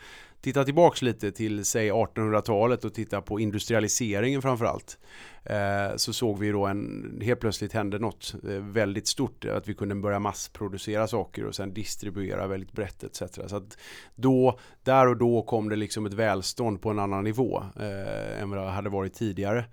Titta 0.46 0.64
tillbaks 0.64 1.02
lite 1.02 1.32
till 1.32 1.66
säg 1.66 1.92
1800-talet 1.92 2.86
och 2.86 2.94
titta 2.94 3.22
på 3.22 3.40
industrialiseringen 3.40 4.42
framförallt 4.42 4.98
eh, 5.44 5.96
så 5.96 6.14
såg 6.14 6.40
vi 6.40 6.52
då 6.52 6.66
en, 6.66 7.20
helt 7.24 7.40
plötsligt 7.40 7.74
hände 7.74 8.00
något 8.00 8.36
eh, 8.50 8.50
väldigt 8.50 9.08
stort, 9.08 9.46
att 9.46 9.68
vi 9.68 9.74
kunde 9.74 9.96
börja 9.96 10.20
massproducera 10.20 11.08
saker 11.08 11.46
och 11.46 11.56
sen 11.56 11.74
distribuera 11.74 12.48
väldigt 12.48 12.72
brett 12.72 13.04
etc. 13.04 13.40
Så 13.48 13.56
att 13.56 13.78
då, 14.16 14.60
där 14.84 15.08
och 15.08 15.18
då 15.18 15.42
kom 15.42 15.70
det 15.70 15.76
liksom 15.76 16.06
ett 16.06 16.14
välstånd 16.14 16.82
på 16.82 16.90
en 16.90 17.00
annan 17.00 17.24
nivå 17.24 17.64
eh, 17.80 18.42
än 18.42 18.50
vad 18.50 18.60
det 18.60 18.70
hade 18.70 18.90
varit 18.90 19.14
tidigare. 19.14 19.66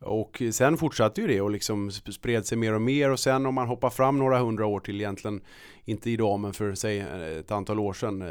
Och 0.00 0.42
sen 0.52 0.76
fortsatte 0.76 1.20
ju 1.20 1.26
det 1.26 1.40
och 1.40 1.50
liksom 1.50 1.90
spred 1.90 2.46
sig 2.46 2.58
mer 2.58 2.74
och 2.74 2.82
mer 2.82 3.10
och 3.10 3.20
sen 3.20 3.46
om 3.46 3.54
man 3.54 3.68
hoppar 3.68 3.90
fram 3.90 4.18
några 4.18 4.38
hundra 4.38 4.66
år 4.66 4.80
till 4.80 5.00
egentligen, 5.00 5.40
inte 5.84 6.10
idag 6.10 6.40
men 6.40 6.52
för 6.52 6.74
säg 6.74 6.98
eh, 6.98 7.38
ett 7.38 7.50
antal 7.50 7.80
år 7.80 7.92
sedan, 7.92 8.22
eh, 8.22 8.26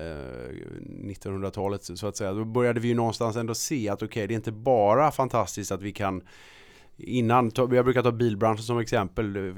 1900-talet 1.06 1.84
så 1.84 2.08
att 2.08 2.18
säga, 2.18 2.34
då 2.34 2.46
började 2.46 2.80
vi 2.80 2.88
ju 2.88 2.94
någonstans 2.94 3.36
ändå 3.36 3.54
se 3.54 3.90
att 3.90 4.04
okej, 4.04 4.08
okay, 4.08 4.28
det 4.28 4.34
är 4.34 4.36
inte 4.36 4.52
bara 4.52 5.12
fantastiskt 5.12 5.72
att 5.72 5.82
vi 5.82 5.92
kan 5.92 6.22
Innan, 7.02 7.52
jag 7.56 7.70
brukar 7.70 8.04
ta 8.04 8.12
bilbranschen 8.12 8.64
som 8.64 8.80
exempel. 8.80 9.54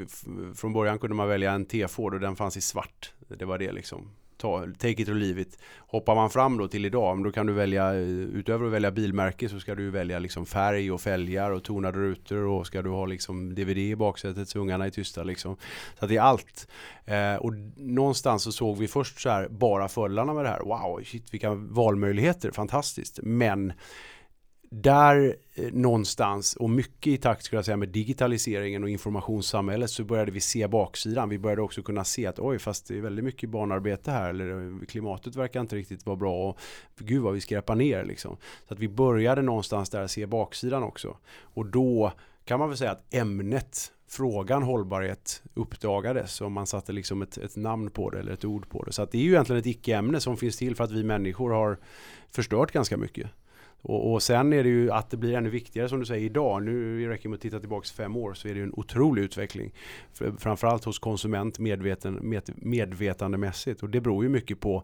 Från 0.56 0.74
början 0.74 1.00
kunde 1.00 1.16
man 1.16 1.28
välja 1.28 1.52
en 1.52 1.66
T-Ford 1.66 2.14
och 2.14 2.20
den 2.20 2.36
fanns 2.36 2.58
i 2.58 2.62
svart. 2.62 3.14
Det 3.28 3.46
var 3.46 3.58
det 3.58 3.72
liksom. 3.72 4.10
Ta, 4.42 4.66
take 4.78 5.02
it 5.02 5.10
or 5.10 5.14
leave 5.14 5.42
it. 5.42 5.58
Hoppar 5.78 6.16
man 6.16 6.30
fram 6.30 6.58
då 6.58 6.68
till 6.68 6.86
idag, 6.86 7.24
då 7.24 7.32
kan 7.32 7.46
du 7.46 7.54
välja, 7.54 7.94
eh, 7.94 8.00
utöver 8.10 8.66
att 8.66 8.72
välja 8.72 8.92
bilmärke 8.92 9.50
så 9.50 9.60
ska 9.60 9.76
du 9.76 9.90
välja 9.90 10.20
liksom 10.20 10.46
färg 10.46 10.92
och 10.92 11.02
fälgar 11.02 11.52
och 11.52 11.64
tonade 11.64 12.00
rutor 12.00 12.46
och 12.46 12.68
ska 12.68 12.82
du 12.82 12.90
ha 12.90 13.06
liksom 13.06 13.56
DVD 13.56 13.78
i 13.78 13.96
baksätet 13.96 14.50
så 14.50 14.60
ungarna 14.60 14.86
är 14.86 14.90
tysta 14.90 15.24
liksom. 15.24 15.58
Så 16.00 16.06
det 16.06 16.18
är 16.18 16.22
allt. 16.22 16.68
Eh, 17.06 17.36
och 17.36 17.54
någonstans 17.78 18.44
så 18.44 18.52
såg 18.52 18.78
vi 18.78 18.88
först 18.88 19.22
så 19.22 19.30
här 19.30 19.48
bara 19.50 19.88
fördelarna 19.88 20.34
med 20.34 20.46
det 20.46 20.50
här. 20.50 20.60
Wow, 20.60 21.04
shit 21.04 21.34
vilka 21.34 21.54
valmöjligheter, 21.54 22.52
fantastiskt. 22.52 23.20
Men 23.24 23.74
där 24.74 25.36
eh, 25.54 25.74
någonstans 25.74 26.56
och 26.56 26.70
mycket 26.70 27.14
i 27.14 27.18
takt 27.18 27.44
skulle 27.44 27.58
jag 27.58 27.66
säga 27.66 27.78
med 27.78 27.90
digitaliseringen 27.90 28.84
och 28.84 28.90
informationssamhället 28.90 29.90
så 29.90 30.04
började 30.04 30.32
vi 30.32 30.40
se 30.40 30.68
baksidan. 30.68 31.30
Vi 31.30 31.40
började 31.40 31.62
också 31.62 31.84
kunna 31.84 32.04
se 32.04 32.26
att 32.26 32.40
oj 32.40 32.60
fast 32.60 32.88
det 32.88 32.98
är 32.98 33.02
väldigt 33.02 33.26
mycket 33.26 33.50
barnarbete 33.50 34.12
här 34.12 34.30
eller 34.30 34.66
eh, 34.66 34.86
klimatet 34.88 35.36
verkar 35.36 35.62
inte 35.62 35.76
riktigt 35.76 36.06
vara 36.06 36.16
bra 36.16 36.50
och 36.50 36.58
gud 36.98 37.22
vad 37.22 37.34
vi 37.34 37.42
skräpar 37.42 37.76
ner 37.76 38.06
liksom. 38.06 38.38
Så 38.68 38.74
att 38.74 38.80
vi 38.80 38.88
började 38.90 39.42
någonstans 39.42 39.90
där 39.90 40.08
se 40.08 40.26
baksidan 40.26 40.84
också. 40.84 41.18
Och 41.42 41.66
då 41.66 42.12
kan 42.46 42.60
man 42.60 42.70
väl 42.70 42.78
säga 42.78 42.92
att 42.92 43.14
ämnet 43.14 43.92
frågan 44.08 44.64
hållbarhet 44.64 45.44
uppdagades 45.54 46.42
och 46.42 46.52
man 46.52 46.68
satte 46.68 46.92
liksom 46.92 47.22
ett, 47.22 47.38
ett, 47.38 47.56
namn 47.56 47.90
på 47.90 48.10
det 48.10 48.20
eller 48.20 48.32
ett 48.32 48.46
ord 48.46 48.70
på 48.70 48.84
det. 48.84 48.92
Så 48.92 49.02
att 49.02 49.12
det 49.12 49.18
är 49.18 49.22
ju 49.22 49.32
egentligen 49.32 49.60
ett 49.60 49.66
icke-ämne 49.66 50.20
som 50.20 50.38
finns 50.38 50.58
till 50.58 50.76
för 50.76 50.84
att 50.84 50.92
vi 50.92 51.04
människor 51.04 51.52
har 51.52 51.78
förstört 52.30 52.72
ganska 52.72 52.98
mycket. 52.98 53.30
Och, 53.82 54.14
och, 54.14 54.24
sen 54.24 54.54
är 54.54 54.64
det 54.64 54.70
ju 54.70 54.92
att 54.92 55.10
det 55.10 55.18
blir 55.18 55.34
ännu 55.34 55.50
viktigare 55.50 55.90
som 55.90 56.00
du 56.00 56.06
säger 56.06 56.26
idag. 56.26 56.64
Nu 56.64 57.08
räcker 57.08 57.24
det 57.24 57.30
med 57.30 57.36
att 57.36 57.42
titta 57.42 57.60
tillbaka 57.60 57.88
fem 57.96 58.16
år 58.16 58.34
så 58.34 58.48
är 58.48 58.54
det 58.54 58.58
ju 58.58 58.64
en 58.64 58.74
otrolig 58.74 59.24
utveckling. 59.24 59.74
Framförallt 60.38 60.84
hos 60.84 61.00
konsument 61.00 61.60
medveten, 61.60 62.14
med, 62.14 62.50
medvetandemässigt. 62.56 63.84
Och 63.84 63.90
det 63.90 64.02
beror 64.02 64.24
ju 64.24 64.30
mycket 64.30 64.60
på 64.60 64.84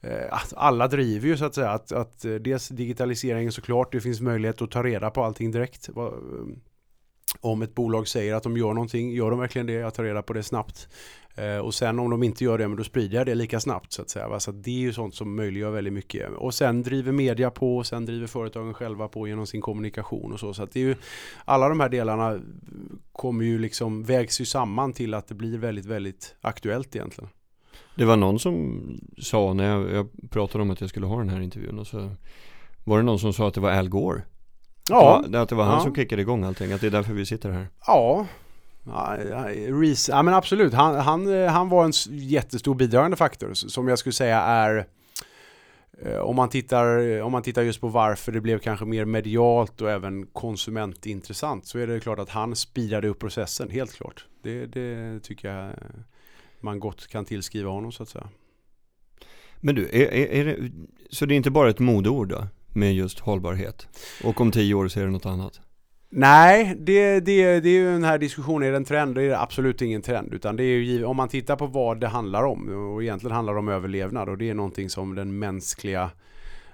eh, 0.00 0.32
att 0.32 0.52
alla 0.56 0.88
driver 0.88 1.28
ju 1.28 1.36
så 1.36 1.44
att 1.44 1.54
säga 1.54 1.70
att, 1.70 1.92
att 1.92 2.24
eh, 2.24 2.34
dels 2.34 2.68
digitaliseringen 2.68 3.52
såklart, 3.52 3.92
det 3.92 4.00
finns 4.00 4.20
möjlighet 4.20 4.62
att 4.62 4.70
ta 4.70 4.82
reda 4.82 5.10
på 5.10 5.24
allting 5.24 5.50
direkt. 5.50 5.88
Om 7.40 7.62
ett 7.62 7.74
bolag 7.74 8.08
säger 8.08 8.34
att 8.34 8.42
de 8.42 8.56
gör 8.56 8.74
någonting, 8.74 9.12
gör 9.12 9.30
de 9.30 9.38
verkligen 9.38 9.66
det? 9.66 9.72
Jag 9.72 9.94
tar 9.94 10.04
reda 10.04 10.22
på 10.22 10.32
det 10.32 10.42
snabbt. 10.42 10.88
Eh, 11.34 11.58
och 11.58 11.74
sen 11.74 11.98
om 11.98 12.10
de 12.10 12.22
inte 12.22 12.44
gör 12.44 12.58
det, 12.58 12.68
men 12.68 12.76
då 12.76 12.84
sprider 12.84 13.16
jag 13.16 13.26
det 13.26 13.34
lika 13.34 13.60
snabbt 13.60 13.92
så 13.92 14.02
att 14.02 14.10
säga. 14.10 14.40
Så 14.40 14.50
att 14.50 14.64
det 14.64 14.70
är 14.70 14.80
ju 14.80 14.92
sånt 14.92 15.14
som 15.14 15.36
möjliggör 15.36 15.70
väldigt 15.70 15.92
mycket. 15.92 16.30
Och 16.30 16.54
sen 16.54 16.82
driver 16.82 17.12
media 17.12 17.50
på, 17.50 17.76
och 17.76 17.86
sen 17.86 18.06
driver 18.06 18.26
företagen 18.26 18.74
själva 18.74 19.08
på 19.08 19.28
genom 19.28 19.46
sin 19.46 19.60
kommunikation 19.60 20.32
och 20.32 20.40
så. 20.40 20.54
Så 20.54 20.62
att 20.62 20.72
det 20.72 20.80
är 20.80 20.84
ju, 20.84 20.96
alla 21.44 21.68
de 21.68 21.80
här 21.80 21.88
delarna 21.88 22.40
kommer 23.12 23.44
ju 23.44 23.58
liksom, 23.58 24.02
vägs 24.02 24.40
ju 24.40 24.44
samman 24.44 24.92
till 24.92 25.14
att 25.14 25.28
det 25.28 25.34
blir 25.34 25.58
väldigt, 25.58 25.86
väldigt 25.86 26.34
aktuellt 26.40 26.96
egentligen. 26.96 27.30
Det 27.94 28.04
var 28.04 28.16
någon 28.16 28.38
som 28.38 28.80
sa 29.18 29.52
när 29.52 29.70
jag, 29.70 29.90
jag 29.90 30.30
pratade 30.30 30.62
om 30.62 30.70
att 30.70 30.80
jag 30.80 30.90
skulle 30.90 31.06
ha 31.06 31.18
den 31.18 31.28
här 31.28 31.40
intervjun 31.40 31.78
och 31.78 31.86
så 31.86 32.10
var 32.84 32.96
det 32.96 33.02
någon 33.02 33.18
som 33.18 33.32
sa 33.32 33.48
att 33.48 33.54
det 33.54 33.60
var 33.60 33.70
Al 33.70 33.88
Gore. 33.88 34.22
Ja. 34.90 35.24
Att 35.34 35.48
det 35.48 35.54
var 35.54 35.64
han 35.64 35.74
ja. 35.74 35.80
som 35.80 35.94
kickade 35.94 36.22
igång 36.22 36.44
allting, 36.44 36.72
att 36.72 36.80
det 36.80 36.86
är 36.86 36.90
därför 36.90 37.12
vi 37.12 37.26
sitter 37.26 37.50
här. 37.50 37.66
Ja, 37.86 38.26
Ja, 38.86 39.18
ja, 40.08 40.22
men 40.22 40.34
absolut. 40.34 40.72
Han, 40.72 40.94
han, 40.94 41.48
han 41.48 41.68
var 41.68 41.84
en 41.84 41.92
jättestor 42.10 42.74
bidragande 42.74 43.16
faktor 43.16 43.54
som 43.54 43.88
jag 43.88 43.98
skulle 43.98 44.12
säga 44.12 44.40
är 44.40 44.86
eh, 46.02 46.18
om 46.18 46.36
man, 46.36 46.48
tittar, 46.48 47.20
om 47.22 47.32
man 47.32 47.42
tittar 47.42 47.62
just 47.62 47.80
på 47.80 47.88
varför 47.88 48.32
det 48.32 48.40
blev 48.40 48.58
kanske 48.58 48.84
mer 48.84 49.04
medialt 49.04 49.80
och 49.80 49.90
även 49.90 50.26
konsumentintressant 50.26 51.66
så 51.66 51.78
är 51.78 51.86
det 51.86 52.00
klart 52.00 52.18
att 52.18 52.30
han 52.30 52.56
speedade 52.56 53.08
upp 53.08 53.18
processen, 53.18 53.70
helt 53.70 53.92
klart. 53.92 54.26
Det, 54.42 54.66
det 54.66 55.20
tycker 55.22 55.54
jag 55.54 55.72
man 56.60 56.80
gott 56.80 57.06
kan 57.06 57.24
tillskriva 57.24 57.70
honom 57.70 57.92
så 57.92 58.02
att 58.02 58.08
säga. 58.08 58.28
Men 59.56 59.74
du, 59.74 59.84
är, 59.84 60.12
är, 60.12 60.26
är 60.26 60.44
det, 60.44 60.70
så 61.10 61.26
det 61.26 61.34
är 61.34 61.36
inte 61.36 61.50
bara 61.50 61.70
ett 61.70 61.78
modeord 61.78 62.28
då? 62.28 62.46
Med 62.72 62.94
just 62.94 63.18
hållbarhet? 63.18 63.88
Och 64.24 64.40
om 64.40 64.52
tio 64.52 64.74
år 64.74 64.88
så 64.88 65.00
är 65.00 65.04
det 65.04 65.10
något 65.10 65.26
annat? 65.26 65.60
Nej, 66.12 66.76
det, 66.78 67.20
det, 67.20 67.60
det 67.60 67.68
är 67.68 67.72
ju 67.72 67.92
den 67.92 68.04
här 68.04 68.18
diskussionen, 68.18 68.68
är 68.68 68.70
det 68.70 68.76
en 68.76 68.84
trend? 68.84 69.14
Det 69.14 69.22
är 69.22 69.42
absolut 69.42 69.82
ingen 69.82 70.02
trend. 70.02 70.34
Utan 70.34 70.56
det 70.56 70.64
är 70.64 70.78
ju, 70.78 71.04
om 71.04 71.16
man 71.16 71.28
tittar 71.28 71.56
på 71.56 71.66
vad 71.66 72.00
det 72.00 72.08
handlar 72.08 72.44
om, 72.44 72.68
och 72.68 73.02
egentligen 73.02 73.34
handlar 73.34 73.52
det 73.52 73.58
om 73.58 73.68
överlevnad 73.68 74.28
och 74.28 74.38
det 74.38 74.50
är 74.50 74.54
någonting 74.54 74.90
som 74.90 75.14
den 75.14 75.38
mänskliga 75.38 76.10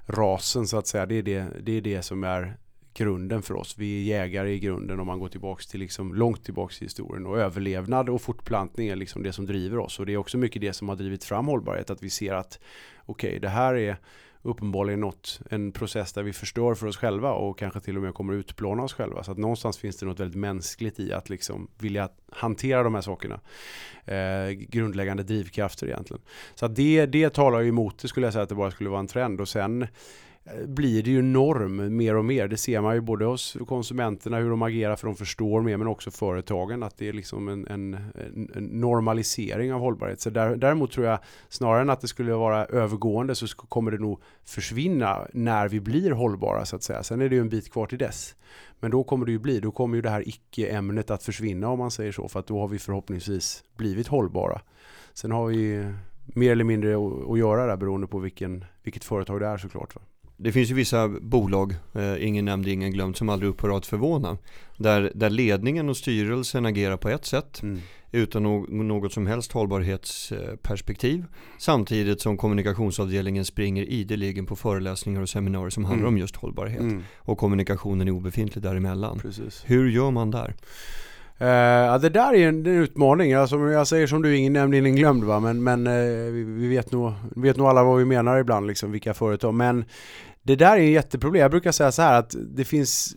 rasen 0.06 0.66
så 0.66 0.78
att 0.78 0.86
säga, 0.86 1.06
det 1.06 1.14
är 1.14 1.22
det, 1.22 1.46
det, 1.60 1.72
är 1.72 1.80
det 1.80 2.02
som 2.02 2.24
är 2.24 2.56
grunden 2.94 3.42
för 3.42 3.54
oss. 3.54 3.78
Vi 3.78 3.98
är 3.98 4.18
jägare 4.18 4.52
i 4.52 4.58
grunden 4.58 5.00
om 5.00 5.06
man 5.06 5.18
går 5.18 5.28
tillbaks 5.28 5.66
till 5.66 5.80
liksom 5.80 6.14
långt 6.14 6.44
tillbaks 6.44 6.82
i 6.82 6.84
historien. 6.84 7.26
Och 7.26 7.38
överlevnad 7.38 8.08
och 8.08 8.22
fortplantning 8.22 8.88
är 8.88 8.96
liksom 8.96 9.22
det 9.22 9.32
som 9.32 9.46
driver 9.46 9.78
oss. 9.78 9.98
Och 9.98 10.06
det 10.06 10.12
är 10.12 10.16
också 10.16 10.38
mycket 10.38 10.62
det 10.62 10.72
som 10.72 10.88
har 10.88 10.96
drivit 10.96 11.24
fram 11.24 11.46
hållbarhet. 11.46 11.90
Att 11.90 12.02
vi 12.02 12.10
ser 12.10 12.34
att 12.34 12.58
okej, 13.06 13.28
okay, 13.28 13.38
det 13.38 13.48
här 13.48 13.74
är 13.74 13.96
uppenbarligen 14.42 15.00
nått 15.00 15.40
en 15.50 15.72
process 15.72 16.12
där 16.12 16.22
vi 16.22 16.32
förstör 16.32 16.74
för 16.74 16.86
oss 16.86 16.96
själva 16.96 17.32
och 17.32 17.58
kanske 17.58 17.80
till 17.80 17.96
och 17.96 18.02
med 18.02 18.14
kommer 18.14 18.32
utplåna 18.32 18.82
oss 18.82 18.92
själva. 18.92 19.24
Så 19.24 19.32
att 19.32 19.38
någonstans 19.38 19.78
finns 19.78 19.96
det 19.96 20.06
något 20.06 20.20
väldigt 20.20 20.38
mänskligt 20.40 21.00
i 21.00 21.12
att 21.12 21.30
liksom 21.30 21.68
vilja 21.78 22.08
hantera 22.32 22.82
de 22.82 22.94
här 22.94 23.02
sakerna. 23.02 23.40
Eh, 24.04 24.50
grundläggande 24.50 25.22
drivkrafter 25.22 25.86
egentligen. 25.86 26.22
Så 26.54 26.66
att 26.66 26.76
det, 26.76 27.06
det 27.06 27.34
talar 27.34 27.60
ju 27.60 27.68
emot 27.68 27.98
det 27.98 28.08
skulle 28.08 28.26
jag 28.26 28.32
säga 28.32 28.42
att 28.42 28.48
det 28.48 28.54
bara 28.54 28.70
skulle 28.70 28.90
vara 28.90 29.00
en 29.00 29.06
trend 29.06 29.40
och 29.40 29.48
sen 29.48 29.86
blir 30.66 31.02
det 31.02 31.10
ju 31.10 31.22
norm 31.22 31.96
mer 31.96 32.16
och 32.16 32.24
mer. 32.24 32.48
Det 32.48 32.56
ser 32.56 32.80
man 32.80 32.94
ju 32.94 33.00
både 33.00 33.24
hos 33.24 33.56
konsumenterna 33.66 34.38
hur 34.38 34.50
de 34.50 34.62
agerar 34.62 34.96
för 34.96 35.06
de 35.06 35.16
förstår 35.16 35.62
mer 35.62 35.76
men 35.76 35.86
också 35.86 36.10
företagen 36.10 36.82
att 36.82 36.98
det 36.98 37.08
är 37.08 37.12
liksom 37.12 37.48
en, 37.48 37.66
en, 37.66 37.96
en 38.54 38.64
normalisering 38.64 39.72
av 39.72 39.80
hållbarhet. 39.80 40.20
Så 40.20 40.30
där, 40.30 40.56
däremot 40.56 40.92
tror 40.92 41.06
jag 41.06 41.18
snarare 41.48 41.80
än 41.80 41.90
att 41.90 42.00
det 42.00 42.08
skulle 42.08 42.32
vara 42.32 42.64
övergående 42.64 43.34
så 43.34 43.46
kommer 43.56 43.90
det 43.90 43.98
nog 43.98 44.20
försvinna 44.44 45.26
när 45.32 45.68
vi 45.68 45.80
blir 45.80 46.10
hållbara 46.10 46.64
så 46.64 46.76
att 46.76 46.82
säga. 46.82 47.02
Sen 47.02 47.20
är 47.20 47.28
det 47.28 47.34
ju 47.34 47.40
en 47.40 47.48
bit 47.48 47.72
kvar 47.72 47.86
till 47.86 47.98
dess. 47.98 48.34
Men 48.80 48.90
då 48.90 49.04
kommer 49.04 49.26
det 49.26 49.32
ju 49.32 49.38
bli, 49.38 49.60
då 49.60 49.70
kommer 49.70 49.96
ju 49.96 50.02
det 50.02 50.10
här 50.10 50.28
icke-ämnet 50.28 51.10
att 51.10 51.22
försvinna 51.22 51.68
om 51.68 51.78
man 51.78 51.90
säger 51.90 52.12
så 52.12 52.28
för 52.28 52.40
att 52.40 52.46
då 52.46 52.60
har 52.60 52.68
vi 52.68 52.78
förhoppningsvis 52.78 53.64
blivit 53.76 54.08
hållbara. 54.08 54.60
Sen 55.14 55.32
har 55.32 55.46
vi 55.46 55.92
mer 56.26 56.52
eller 56.52 56.64
mindre 56.64 56.96
att 57.32 57.38
göra 57.38 57.66
där 57.66 57.76
beroende 57.76 58.06
på 58.06 58.18
vilken, 58.18 58.64
vilket 58.82 59.04
företag 59.04 59.40
det 59.40 59.46
är 59.46 59.56
såklart. 59.56 59.94
Va? 59.94 60.02
Det 60.36 60.52
finns 60.52 60.70
ju 60.70 60.74
vissa 60.74 61.08
bolag, 61.08 61.74
eh, 61.94 62.26
ingen 62.26 62.44
nämnd, 62.44 62.68
ingen 62.68 62.92
glömd, 62.92 63.16
som 63.16 63.28
aldrig 63.28 63.50
upphör 63.50 63.76
att 63.76 63.86
förvåna. 63.86 64.38
Där, 64.76 65.12
där 65.14 65.30
ledningen 65.30 65.88
och 65.88 65.96
styrelsen 65.96 66.66
agerar 66.66 66.96
på 66.96 67.08
ett 67.08 67.24
sätt 67.24 67.62
mm. 67.62 67.80
utan 68.12 68.42
no 68.42 68.66
något 68.68 69.12
som 69.12 69.26
helst 69.26 69.52
hållbarhetsperspektiv. 69.52 71.24
Samtidigt 71.58 72.20
som 72.20 72.36
kommunikationsavdelningen 72.36 73.44
springer 73.44 73.82
ideligen 73.82 74.46
på 74.46 74.56
föreläsningar 74.56 75.20
och 75.20 75.28
seminarier 75.28 75.70
som 75.70 75.84
handlar 75.84 76.08
mm. 76.08 76.14
om 76.14 76.18
just 76.18 76.36
hållbarhet. 76.36 76.80
Mm. 76.80 77.02
Och 77.16 77.38
kommunikationen 77.38 78.08
är 78.08 78.12
obefintlig 78.12 78.62
däremellan. 78.62 79.18
Precis. 79.18 79.62
Hur 79.66 79.90
gör 79.90 80.10
man 80.10 80.30
där? 80.30 80.54
Uh, 81.40 81.48
ja, 81.48 81.98
det 81.98 82.08
där 82.08 82.34
är 82.34 82.48
en, 82.48 82.66
en 82.66 82.66
utmaning. 82.66 83.32
Alltså, 83.32 83.58
jag 83.58 83.86
säger 83.86 84.06
som 84.06 84.22
du, 84.22 84.36
ingen 84.36 84.52
nämnd, 84.52 84.74
ingen 84.74 84.96
glömd. 84.96 85.24
Va? 85.24 85.40
Men, 85.40 85.64
men 85.64 85.86
uh, 85.86 86.32
vi, 86.32 86.44
vi, 86.44 86.68
vet 86.68 86.92
nog, 86.92 87.12
vet 87.36 87.56
nog 87.56 87.66
alla 87.66 87.84
vad 87.84 87.98
vi 87.98 88.04
menar 88.04 88.38
ibland, 88.38 88.66
liksom, 88.66 88.92
vilka 88.92 89.14
företag. 89.14 89.54
Men 89.54 89.84
det 90.46 90.56
där 90.56 90.76
är 90.76 90.80
en 90.80 90.92
jätteproblem. 90.92 91.40
Jag 91.40 91.50
brukar 91.50 91.72
säga 91.72 91.92
så 91.92 92.02
här 92.02 92.18
att 92.18 92.34
det 92.38 92.64
finns 92.64 93.16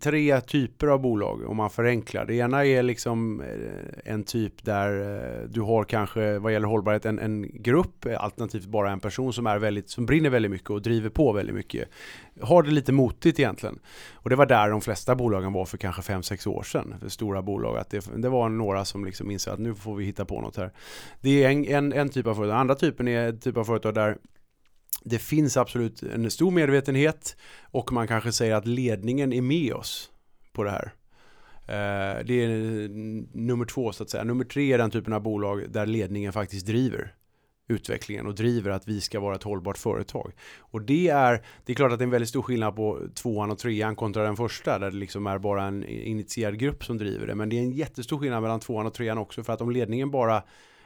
tre 0.00 0.40
typer 0.40 0.86
av 0.86 1.00
bolag 1.00 1.42
om 1.46 1.56
man 1.56 1.70
förenklar. 1.70 2.24
Det 2.24 2.34
ena 2.34 2.66
är 2.66 2.82
liksom 2.82 3.40
eh, 3.40 4.12
en 4.12 4.24
typ 4.24 4.64
där 4.64 5.00
eh, 5.00 5.48
du 5.48 5.60
har 5.60 5.84
kanske 5.84 6.38
vad 6.38 6.52
gäller 6.52 6.68
hållbarhet 6.68 7.06
en, 7.06 7.18
en 7.18 7.62
grupp, 7.62 8.06
alternativt 8.18 8.66
bara 8.66 8.92
en 8.92 9.00
person 9.00 9.32
som, 9.32 9.46
är 9.46 9.58
väldigt, 9.58 9.90
som 9.90 10.06
brinner 10.06 10.30
väldigt 10.30 10.50
mycket 10.50 10.70
och 10.70 10.82
driver 10.82 11.08
på 11.08 11.32
väldigt 11.32 11.54
mycket. 11.54 11.88
Har 12.40 12.62
det 12.62 12.70
lite 12.70 12.92
motigt 12.92 13.38
egentligen. 13.38 13.78
Och 14.12 14.30
det 14.30 14.36
var 14.36 14.46
där 14.46 14.70
de 14.70 14.80
flesta 14.80 15.14
bolagen 15.14 15.52
var 15.52 15.64
för 15.64 15.78
kanske 15.78 16.02
5-6 16.02 16.48
år 16.48 16.62
sedan. 16.62 16.94
För 17.00 17.08
stora 17.08 17.42
bolag. 17.42 17.78
Att 17.78 17.90
det, 17.90 18.08
det 18.16 18.28
var 18.28 18.48
några 18.48 18.84
som 18.84 19.04
liksom 19.04 19.30
insåg 19.30 19.54
att 19.54 19.60
nu 19.60 19.74
får 19.74 19.96
vi 19.96 20.04
hitta 20.04 20.24
på 20.24 20.40
något 20.40 20.56
här. 20.56 20.72
Det 21.20 21.44
är 21.44 21.50
en, 21.50 21.64
en, 21.64 21.92
en 21.92 22.08
typ 22.08 22.26
av 22.26 22.34
företag. 22.34 22.52
Den 22.52 22.60
andra 22.60 22.74
typen 22.74 23.08
är 23.08 23.28
en 23.28 23.38
typ 23.38 23.56
av 23.56 23.64
företag 23.64 23.94
där 23.94 24.16
det 25.02 25.18
finns 25.18 25.56
absolut 25.56 26.02
en 26.02 26.30
stor 26.30 26.50
medvetenhet 26.50 27.36
och 27.62 27.92
man 27.92 28.08
kanske 28.08 28.32
säger 28.32 28.54
att 28.54 28.66
ledningen 28.66 29.32
är 29.32 29.42
med 29.42 29.72
oss 29.72 30.10
på 30.52 30.64
det 30.64 30.70
här. 30.70 30.92
Eh, 31.66 32.24
det 32.24 32.44
är 32.44 32.48
nummer 33.36 33.64
två 33.64 33.92
så 33.92 34.02
att 34.02 34.10
säga. 34.10 34.24
Nummer 34.24 34.44
tre 34.44 34.72
är 34.72 34.78
den 34.78 34.90
typen 34.90 35.12
av 35.12 35.22
bolag 35.22 35.64
där 35.68 35.86
ledningen 35.86 36.32
faktiskt 36.32 36.66
driver 36.66 37.14
utvecklingen 37.68 38.26
och 38.26 38.34
driver 38.34 38.70
att 38.70 38.88
vi 38.88 39.00
ska 39.00 39.20
vara 39.20 39.34
ett 39.34 39.42
hållbart 39.42 39.78
företag. 39.78 40.32
Och 40.58 40.82
det 40.82 41.08
är, 41.08 41.42
det 41.64 41.72
är 41.72 41.76
klart 41.76 41.92
att 41.92 41.98
det 41.98 42.02
är 42.02 42.06
en 42.06 42.10
väldigt 42.10 42.28
stor 42.28 42.42
skillnad 42.42 42.76
på 42.76 43.00
tvåan 43.14 43.50
och 43.50 43.58
trean 43.58 43.96
kontra 43.96 44.22
den 44.22 44.36
första 44.36 44.78
där 44.78 44.90
det 44.90 44.96
liksom 44.96 45.26
är 45.26 45.38
bara 45.38 45.64
en 45.64 45.84
initierad 45.84 46.58
grupp 46.58 46.84
som 46.84 46.98
driver 46.98 47.26
det. 47.26 47.34
Men 47.34 47.48
det 47.48 47.58
är 47.58 47.62
en 47.62 47.72
jättestor 47.72 48.18
skillnad 48.18 48.42
mellan 48.42 48.60
tvåan 48.60 48.86
och 48.86 48.94
trean 48.94 49.18
också 49.18 49.44
för 49.44 49.52
att 49.52 49.60
om 49.60 49.70
ledningen 49.70 50.10
bara 50.10 50.42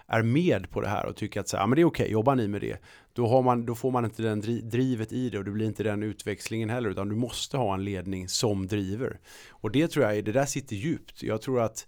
är 0.08 0.22
med 0.22 0.70
på 0.70 0.80
det 0.80 0.88
här 0.88 1.06
och 1.06 1.16
tycker 1.16 1.40
att 1.40 1.48
så, 1.48 1.56
ja, 1.56 1.66
men 1.66 1.76
det 1.76 1.82
är 1.82 1.84
okej, 1.84 2.04
okay, 2.04 2.12
jobbar 2.12 2.34
ni 2.34 2.48
med 2.48 2.60
det? 2.60 2.76
Då, 3.12 3.26
har 3.26 3.42
man, 3.42 3.66
då 3.66 3.74
får 3.74 3.90
man 3.90 4.04
inte 4.04 4.22
den 4.22 4.40
drivet 4.70 5.12
i 5.12 5.30
det 5.30 5.38
och 5.38 5.44
det 5.44 5.50
blir 5.50 5.66
inte 5.66 5.82
den 5.82 6.02
utväxlingen 6.02 6.70
heller 6.70 6.90
utan 6.90 7.08
du 7.08 7.16
måste 7.16 7.56
ha 7.56 7.74
en 7.74 7.84
ledning 7.84 8.28
som 8.28 8.66
driver. 8.66 9.18
Och 9.50 9.70
det 9.70 9.88
tror 9.88 10.04
jag, 10.04 10.24
det 10.24 10.32
där 10.32 10.46
sitter 10.46 10.76
djupt. 10.76 11.22
Jag 11.22 11.42
tror 11.42 11.60
att 11.60 11.86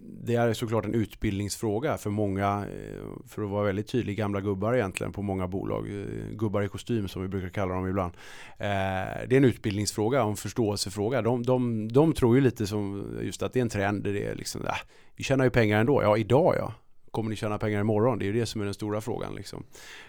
det 0.00 0.34
är 0.34 0.52
såklart 0.52 0.84
en 0.84 0.94
utbildningsfråga 0.94 1.98
för 1.98 2.10
många, 2.10 2.66
eh, 2.66 3.28
för 3.28 3.42
att 3.42 3.50
vara 3.50 3.64
väldigt 3.64 3.88
tydlig, 3.88 4.16
gamla 4.16 4.40
gubbar 4.40 4.74
egentligen 4.74 5.12
på 5.12 5.22
många 5.22 5.48
bolag. 5.48 5.88
Eh, 5.88 6.36
gubbar 6.36 6.62
i 6.62 6.68
kostym 6.68 7.08
som 7.08 7.22
vi 7.22 7.28
brukar 7.28 7.48
kalla 7.48 7.74
dem 7.74 7.88
ibland. 7.88 8.12
Eh, 8.58 9.28
det 9.28 9.32
är 9.32 9.36
en 9.36 9.44
utbildningsfråga 9.44 10.22
och 10.24 10.30
en 10.30 10.36
förståelsefråga. 10.36 11.22
De, 11.22 11.42
de, 11.42 11.88
de 11.92 12.12
tror 12.12 12.36
ju 12.36 12.40
lite 12.40 12.66
som 12.66 13.04
just 13.22 13.42
att 13.42 13.52
det 13.52 13.60
är 13.60 13.62
en 13.62 13.68
trend. 13.68 14.04
Det 14.04 14.24
är 14.26 14.34
liksom, 14.34 14.64
äh, 14.64 14.74
vi 15.16 15.24
tjänar 15.24 15.44
ju 15.44 15.50
pengar 15.50 15.80
ändå. 15.80 16.02
Ja, 16.02 16.16
idag 16.16 16.54
ja. 16.58 16.74
Kommer 17.10 17.30
ni 17.30 17.36
tjäna 17.36 17.58
pengar 17.58 17.80
imorgon? 17.80 18.18
Det 18.18 18.24
är 18.24 18.26
ju 18.26 18.40
det 18.40 18.46
som 18.46 18.60
är 18.60 18.64
den 18.64 18.74
stora 18.74 19.00
frågan. 19.00 19.34
Liksom. 19.34 19.64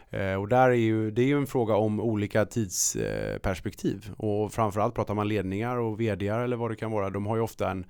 Eh, 0.09 0.33
och 0.33 0.47
där 0.47 0.69
är 0.69 0.73
ju, 0.73 1.11
det 1.11 1.21
är 1.21 1.25
ju 1.25 1.37
en 1.37 1.47
fråga 1.47 1.75
om 1.75 1.99
olika 1.99 2.45
tidsperspektiv. 2.45 4.11
och 4.17 4.53
framförallt 4.53 4.95
pratar 4.95 5.13
man 5.13 5.27
ledningar 5.27 5.77
och 5.77 6.01
vdar 6.01 6.39
eller 6.39 6.57
vad 6.57 6.71
det 6.71 6.75
kan 6.75 6.91
vara. 6.91 7.09
De 7.09 7.25
har 7.25 7.35
ju 7.35 7.41
ofta 7.41 7.71
en 7.71 7.85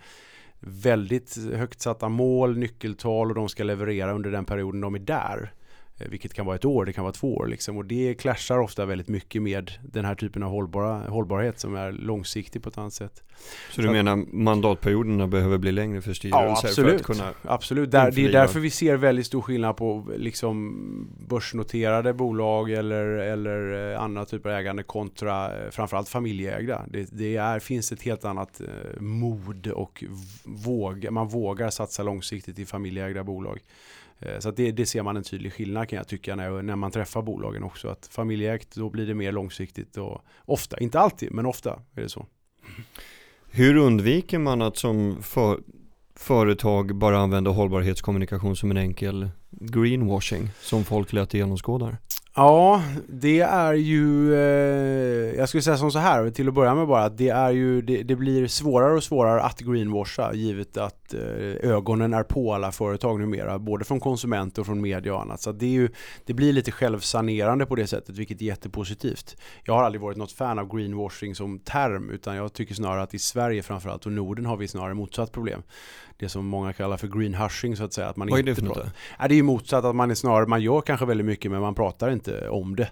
väldigt 0.60 1.38
högt 1.56 1.82
satta 1.82 2.10
mål, 2.10 2.58
nyckeltal 2.58 3.30
och 3.30 3.36
de 3.36 3.50
ska 3.50 3.64
leverera 3.64 4.14
under 4.14 4.32
den 4.32 4.46
perioden 4.46 4.82
de 4.82 4.96
är 4.96 5.00
där. 5.00 5.54
Eh, 6.02 6.10
vilket 6.10 6.34
kan 6.34 6.46
vara 6.46 6.56
ett 6.56 6.66
år, 6.66 6.86
det 6.86 6.94
kan 6.94 7.04
vara 7.04 7.14
två 7.14 7.36
år 7.36 7.48
liksom. 7.48 7.78
Och 7.78 7.86
det 7.86 8.14
clashar 8.14 8.60
ofta 8.60 8.86
väldigt 8.86 9.08
mycket 9.08 9.42
med 9.42 9.72
den 9.82 10.06
här 10.06 10.16
typen 10.16 10.44
av 10.44 10.52
hållbara, 10.52 10.98
hållbarhet 10.98 11.60
som 11.60 11.76
är 11.76 11.92
långsiktig 11.92 12.64
på 12.64 12.70
ett 12.70 12.78
annat 12.78 12.94
sätt. 12.94 13.24
Så 13.70 13.82
du 13.82 13.88
så 13.88 13.94
menar 13.94 14.16
mandatperioderna 14.32 15.28
behöver 15.28 15.58
bli 15.58 15.72
längre 15.72 16.02
för 16.02 16.14
styrelser? 16.14 16.46
Ja, 16.46 16.60
absolut. 16.64 17.06
För 17.06 17.14
att 17.14 17.36
absolut. 17.44 17.92
Där, 17.92 18.12
det 18.12 18.26
är 18.26 18.32
därför 18.32 18.60
vi 18.60 18.70
ser 18.70 18.98
väldigt 18.98 19.26
stor 19.26 19.42
skillnad 19.42 19.78
på 19.78 20.08
liksom 20.18 21.08
börsnoterade 21.30 22.14
bolag 22.14 22.72
eller, 22.72 23.06
eller 23.06 23.92
eh, 23.94 24.02
andra 24.02 24.26
typer 24.26 24.50
av 24.50 24.56
ägande 24.56 24.84
kontra 24.84 25.64
eh, 25.64 25.70
framförallt 25.72 26.10
familjeägda. 26.10 26.86
Det, 26.90 27.10
det 27.12 27.36
är, 27.36 27.60
finns 27.60 27.92
ett 27.92 28.02
helt 28.02 28.26
annat 28.26 28.62
mod 29.00 29.68
och 29.68 30.04
våg, 30.44 31.08
man 31.12 31.28
vågar 31.28 31.70
satsa 31.70 32.04
långsiktigt 32.04 32.60
i 32.60 32.66
familjeägda 32.66 33.24
bolag. 33.24 33.60
Eh, 34.22 34.40
så 34.40 34.52
det, 34.52 34.72
det, 34.72 34.86
ser 34.86 35.04
man 35.04 35.18
en 35.18 35.24
tydlig 35.24 35.54
skillnad 35.54 35.90
kan 35.90 35.98
jag 35.98 36.08
tycka 36.08 36.36
när, 36.36 36.62
när 36.62 36.76
man 36.76 36.92
träffar 36.92 37.22
bolagen 37.22 37.64
också. 37.64 37.88
Att 37.88 38.10
familjeägt, 38.12 38.76
då 38.76 38.90
blir 38.90 39.08
det 39.08 39.14
mer 39.14 39.32
långsiktigt 39.32 39.98
och 39.98 40.22
ofta, 40.46 40.80
inte 40.80 41.00
alltid, 41.00 41.32
men 41.32 41.46
ofta 41.46 41.80
är 41.96 42.02
det 42.02 42.10
så. 42.10 42.26
Hur 43.52 43.76
undviker 43.76 44.40
man 44.40 44.62
att 44.62 44.78
som 44.78 45.24
för, 45.24 45.60
företag 46.16 46.96
bara 46.96 47.20
använda 47.20 47.52
hållbarhetskommunikation 47.52 48.56
som 48.56 48.72
en 48.72 48.78
enkel 48.78 49.30
greenwashing 49.50 50.50
som 50.62 50.84
folk 50.84 51.14
lätt 51.14 51.34
genomskådar? 51.34 51.98
Ja, 52.36 52.84
det 53.08 53.40
är 53.40 53.74
ju, 53.74 54.34
eh, 54.34 55.36
jag 55.38 55.50
skulle 55.50 55.62
säga 55.62 55.78
som 55.78 55.92
så 55.92 56.00
här 56.00 56.30
till 56.30 56.48
att 56.48 56.54
börja 56.54 56.76
med 56.76 56.88
bara 56.88 57.04
att 57.04 57.18
det 57.18 57.30
är 57.30 57.52
ju, 57.52 57.82
det, 57.82 58.04
det 58.04 58.16
blir 58.16 58.48
svårare 58.48 58.94
och 58.94 59.04
svårare 59.04 59.42
att 59.42 59.60
greenwasha 59.60 60.34
givet 60.34 60.78
att 60.78 61.14
eh, 61.14 61.72
ögonen 61.72 62.14
är 62.14 62.24
på 62.24 62.54
alla 62.54 62.72
företag 62.72 63.20
numera, 63.20 63.60
både 63.60 63.86
från 63.86 64.00
konsumenter 64.00 64.62
och 64.62 64.66
från 64.66 64.82
media 64.82 65.14
och 65.14 65.22
annat. 65.22 65.42
Så 65.42 65.52
det, 65.52 65.66
är 65.66 65.70
ju, 65.70 65.90
det 66.26 66.34
blir 66.34 66.54
lite 66.54 66.72
självsanerande 66.72 67.66
på 67.66 67.76
det 67.76 67.88
sättet, 67.88 68.18
vilket 68.18 68.42
är 68.42 68.46
jättepositivt. 68.46 69.38
Jag 69.64 69.74
har 69.74 69.84
aldrig 69.84 70.02
varit 70.02 70.18
något 70.18 70.32
fan 70.32 70.60
av 70.60 70.76
greenwashing 70.76 71.36
som 71.36 71.60
term, 71.60 72.10
utan 72.10 72.36
jag 72.36 72.54
tycker 72.54 72.76
snarare 72.76 73.02
att 73.02 73.14
i 73.14 73.20
Sverige 73.20 73.64
framförallt 73.64 74.06
och 74.06 74.12
Norden 74.12 74.46
har 74.46 74.58
vi 74.58 74.68
snarare 74.68 74.94
motsatt 74.94 75.32
problem 75.32 75.64
det 76.22 76.30
som 76.30 76.46
många 76.46 76.74
kallar 76.74 76.98
för 76.98 77.08
green 77.08 77.34
hushing 77.34 77.76
så 77.76 77.84
att 77.84 77.94
säga. 77.94 78.08
Att 78.08 78.16
man 78.16 78.30
Vad 78.30 78.40
är 78.40 78.44
det 78.44 78.56
för 78.56 78.62
något? 78.62 78.86
Det 79.20 79.26
är 79.26 79.34
ju 79.34 79.44
motsatt 79.44 79.86
att 79.86 79.96
man 79.96 80.12
är 80.12 80.16
snarare, 80.16 80.48
man 80.48 80.62
gör 80.62 80.82
kanske 80.82 81.06
väldigt 81.06 81.26
mycket 81.26 81.52
men 81.52 81.62
man 81.62 81.76
pratar 81.76 82.12
inte 82.12 82.21
om 82.28 82.76
det. 82.76 82.90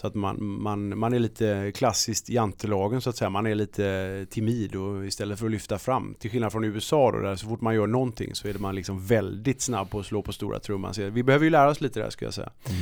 Så 0.00 0.06
att 0.06 0.14
man, 0.14 0.44
man, 0.62 0.98
man 0.98 1.12
är 1.12 1.18
lite 1.18 1.72
klassiskt 1.74 2.28
jantelagen 2.28 3.00
så 3.00 3.10
att 3.10 3.16
säga. 3.16 3.30
Man 3.30 3.46
är 3.46 3.54
lite 3.54 4.26
timid 4.30 4.74
och 4.74 5.06
istället 5.06 5.38
för 5.38 5.46
att 5.46 5.52
lyfta 5.52 5.78
fram. 5.78 6.14
Till 6.18 6.30
skillnad 6.30 6.52
från 6.52 6.64
USA 6.64 7.12
då, 7.12 7.18
där 7.18 7.36
så 7.36 7.46
fort 7.46 7.60
man 7.60 7.74
gör 7.74 7.86
någonting 7.86 8.34
så 8.34 8.48
är 8.48 8.54
man 8.54 8.74
liksom 8.74 9.06
väldigt 9.06 9.60
snabb 9.60 9.90
på 9.90 10.00
att 10.00 10.06
slå 10.06 10.22
på 10.22 10.32
stora 10.32 10.58
trumman. 10.58 10.94
Så 10.94 11.10
vi 11.10 11.22
behöver 11.22 11.44
ju 11.44 11.50
lära 11.50 11.70
oss 11.70 11.80
lite 11.80 12.00
där 12.00 12.10
skulle 12.10 12.26
jag 12.26 12.34
säga. 12.34 12.50
Mm. 12.68 12.78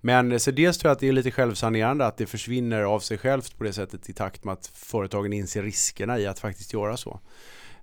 Men 0.00 0.40
så 0.40 0.50
dels 0.50 0.78
tror 0.78 0.88
jag 0.88 0.94
att 0.94 1.00
det 1.00 1.08
är 1.08 1.12
lite 1.12 1.30
självsanerande 1.30 2.06
att 2.06 2.16
det 2.16 2.26
försvinner 2.26 2.82
av 2.82 3.00
sig 3.00 3.18
självt 3.18 3.58
på 3.58 3.64
det 3.64 3.72
sättet 3.72 4.08
i 4.08 4.12
takt 4.12 4.44
med 4.44 4.52
att 4.52 4.66
företagen 4.66 5.32
inser 5.32 5.62
riskerna 5.62 6.18
i 6.18 6.26
att 6.26 6.38
faktiskt 6.38 6.72
göra 6.72 6.96
så. 6.96 7.20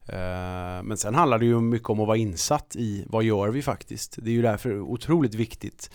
Eh, 0.08 0.84
men 0.84 0.97
sen 0.97 1.15
handlar 1.15 1.39
det 1.39 1.45
ju 1.45 1.62
mycket 1.62 1.89
om 1.89 1.99
att 1.99 2.08
vara 2.08 2.17
insatt 2.17 2.75
i 2.75 3.06
vad 3.08 3.23
gör 3.23 3.49
vi 3.49 3.62
faktiskt. 3.62 4.17
Det 4.21 4.30
är 4.30 4.34
ju 4.34 4.41
därför 4.41 4.80
otroligt 4.80 5.34
viktigt 5.34 5.89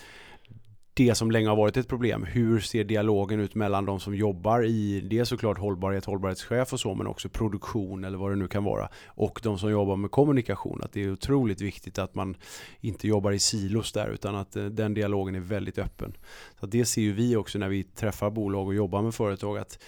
det 1.06 1.14
som 1.14 1.30
länge 1.30 1.48
har 1.48 1.56
varit 1.56 1.76
ett 1.76 1.88
problem. 1.88 2.24
Hur 2.24 2.60
ser 2.60 2.84
dialogen 2.84 3.40
ut 3.40 3.54
mellan 3.54 3.84
de 3.84 4.00
som 4.00 4.14
jobbar 4.14 4.64
i 4.64 5.00
det 5.00 5.24
såklart 5.24 5.58
hållbarhet, 5.58 6.04
hållbarhetschef 6.04 6.72
och 6.72 6.80
så 6.80 6.94
men 6.94 7.06
också 7.06 7.28
produktion 7.28 8.04
eller 8.04 8.18
vad 8.18 8.32
det 8.32 8.36
nu 8.36 8.48
kan 8.48 8.64
vara 8.64 8.88
och 9.06 9.40
de 9.42 9.58
som 9.58 9.70
jobbar 9.70 9.96
med 9.96 10.10
kommunikation. 10.10 10.80
Att 10.82 10.92
det 10.92 11.04
är 11.04 11.12
otroligt 11.12 11.60
viktigt 11.60 11.98
att 11.98 12.14
man 12.14 12.36
inte 12.80 13.08
jobbar 13.08 13.32
i 13.32 13.38
silos 13.38 13.92
där 13.92 14.08
utan 14.08 14.34
att 14.34 14.56
eh, 14.56 14.64
den 14.64 14.94
dialogen 14.94 15.34
är 15.34 15.40
väldigt 15.40 15.78
öppen. 15.78 16.16
Så 16.60 16.66
det 16.66 16.84
ser 16.84 17.02
ju 17.02 17.12
vi 17.12 17.36
också 17.36 17.58
när 17.58 17.68
vi 17.68 17.82
träffar 17.82 18.30
bolag 18.30 18.66
och 18.66 18.74
jobbar 18.74 19.02
med 19.02 19.14
företag 19.14 19.58
att 19.58 19.78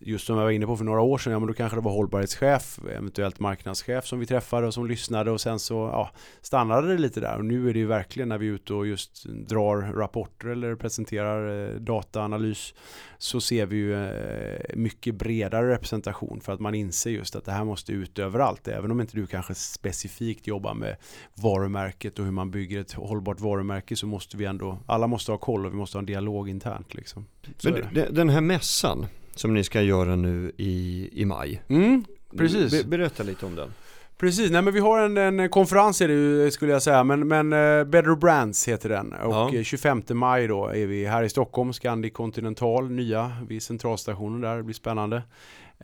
just 0.00 0.26
som 0.26 0.36
jag 0.36 0.44
var 0.44 0.50
inne 0.50 0.66
på 0.66 0.76
för 0.76 0.84
några 0.84 1.00
år 1.00 1.18
sedan, 1.18 1.32
ja 1.32 1.38
men 1.38 1.48
då 1.48 1.54
kanske 1.54 1.76
det 1.76 1.80
var 1.80 1.92
hållbarhetschef, 1.92 2.78
eventuellt 2.90 3.40
marknadschef 3.40 4.06
som 4.06 4.18
vi 4.18 4.26
träffade 4.26 4.66
och 4.66 4.74
som 4.74 4.86
lyssnade 4.86 5.30
och 5.30 5.40
sen 5.40 5.58
så 5.58 5.74
ja, 5.74 6.10
stannade 6.40 6.88
det 6.88 6.98
lite 6.98 7.20
där. 7.20 7.36
Och 7.36 7.44
nu 7.44 7.68
är 7.68 7.72
det 7.72 7.78
ju 7.78 7.86
verkligen 7.86 8.28
när 8.28 8.38
vi 8.38 8.48
är 8.48 8.52
ute 8.52 8.74
och 8.74 8.86
just 8.86 9.24
drar 9.24 9.76
rapporter 9.76 10.48
eller 10.48 10.74
presenterar 10.74 11.68
eh, 11.68 11.80
dataanalys 11.80 12.74
så 13.18 13.40
ser 13.40 13.66
vi 13.66 13.76
ju 13.76 14.04
eh, 14.06 14.76
mycket 14.76 15.14
bredare 15.14 15.72
representation 15.72 16.40
för 16.40 16.52
att 16.52 16.60
man 16.60 16.74
inser 16.74 17.10
just 17.10 17.36
att 17.36 17.44
det 17.44 17.52
här 17.52 17.64
måste 17.64 17.92
ut 17.92 18.18
överallt, 18.18 18.68
även 18.68 18.90
om 18.90 19.00
inte 19.00 19.16
du 19.16 19.26
kanske 19.26 19.54
specifikt 19.54 20.46
jobbar 20.46 20.74
med 20.74 20.96
varumärket 21.34 22.18
och 22.18 22.24
hur 22.24 22.32
man 22.32 22.50
bygger 22.50 22.80
ett 22.80 22.92
hållbart 22.92 23.40
varumärke 23.40 23.96
så 23.96 24.06
måste 24.06 24.36
vi 24.36 24.44
ändå, 24.44 24.78
alla 24.86 25.06
måste 25.06 25.32
ha 25.32 25.38
koll 25.38 25.66
och 25.66 25.72
vi 25.72 25.76
måste 25.76 25.96
ha 25.96 26.00
en 26.00 26.06
dialog 26.06 26.48
internt 26.48 26.94
liksom. 26.94 27.26
Men 27.62 28.14
den 28.14 28.28
här 28.28 28.40
mässan, 28.40 29.06
som 29.38 29.54
ni 29.54 29.64
ska 29.64 29.82
göra 29.82 30.16
nu 30.16 30.52
i, 30.56 31.08
i 31.12 31.24
maj. 31.24 31.62
Mm, 31.68 32.04
precis. 32.36 32.72
Be, 32.72 32.88
berätta 32.88 33.22
lite 33.22 33.46
om 33.46 33.54
den. 33.54 33.72
Precis, 34.18 34.50
nej 34.50 34.62
men 34.62 34.74
vi 34.74 34.80
har 34.80 35.00
en, 35.00 35.16
en 35.16 35.48
konferens 35.48 36.00
är 36.00 36.08
det 36.08 36.50
skulle 36.50 36.72
jag 36.72 36.82
säga, 36.82 37.04
men, 37.04 37.28
men 37.28 37.52
uh, 37.52 37.84
Better 37.84 38.16
Brands 38.16 38.68
heter 38.68 38.88
den. 38.88 39.12
Och 39.12 39.54
ja. 39.54 39.62
25 39.62 40.02
maj 40.08 40.46
då 40.46 40.66
är 40.66 40.86
vi 40.86 41.06
här 41.06 41.22
i 41.22 41.28
Stockholm, 41.28 41.72
Scandic 41.72 42.12
Continental, 42.12 42.90
nya 42.90 43.32
vid 43.48 43.62
centralstationen 43.62 44.40
där, 44.40 44.56
det 44.56 44.62
blir 44.62 44.74
spännande. 44.74 45.22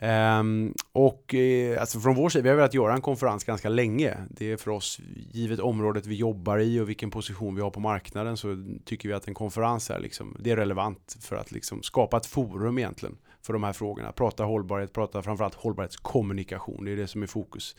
Um, 0.01 0.73
och 0.91 1.35
uh, 1.37 1.79
alltså 1.81 1.99
från 1.99 2.15
vår 2.15 2.29
sida, 2.29 2.43
vi 2.43 2.49
har 2.49 2.55
velat 2.55 2.73
göra 2.73 2.93
en 2.93 3.01
konferens 3.01 3.43
ganska 3.43 3.69
länge. 3.69 4.17
Det 4.29 4.51
är 4.51 4.57
för 4.57 4.71
oss, 4.71 4.99
givet 5.31 5.59
området 5.59 6.05
vi 6.05 6.15
jobbar 6.15 6.57
i 6.57 6.79
och 6.79 6.89
vilken 6.89 7.11
position 7.11 7.55
vi 7.55 7.61
har 7.61 7.71
på 7.71 7.79
marknaden, 7.79 8.37
så 8.37 8.65
tycker 8.85 9.09
vi 9.09 9.15
att 9.15 9.27
en 9.27 9.33
konferens 9.33 9.89
är, 9.89 9.99
liksom, 9.99 10.37
det 10.39 10.51
är 10.51 10.55
relevant 10.55 11.17
för 11.21 11.35
att 11.35 11.51
liksom 11.51 11.83
skapa 11.83 12.17
ett 12.17 12.25
forum 12.25 12.77
egentligen 12.77 13.17
för 13.45 13.53
de 13.53 13.63
här 13.63 13.73
frågorna. 13.73 14.11
Prata 14.11 14.43
hållbarhet, 14.43 14.93
prata 14.93 15.21
framförallt 15.21 15.55
hållbarhetskommunikation. 15.55 16.85
Det 16.85 16.91
är 16.91 16.95
det 16.95 17.07
som 17.07 17.23
är 17.23 17.27
fokus. 17.27 17.75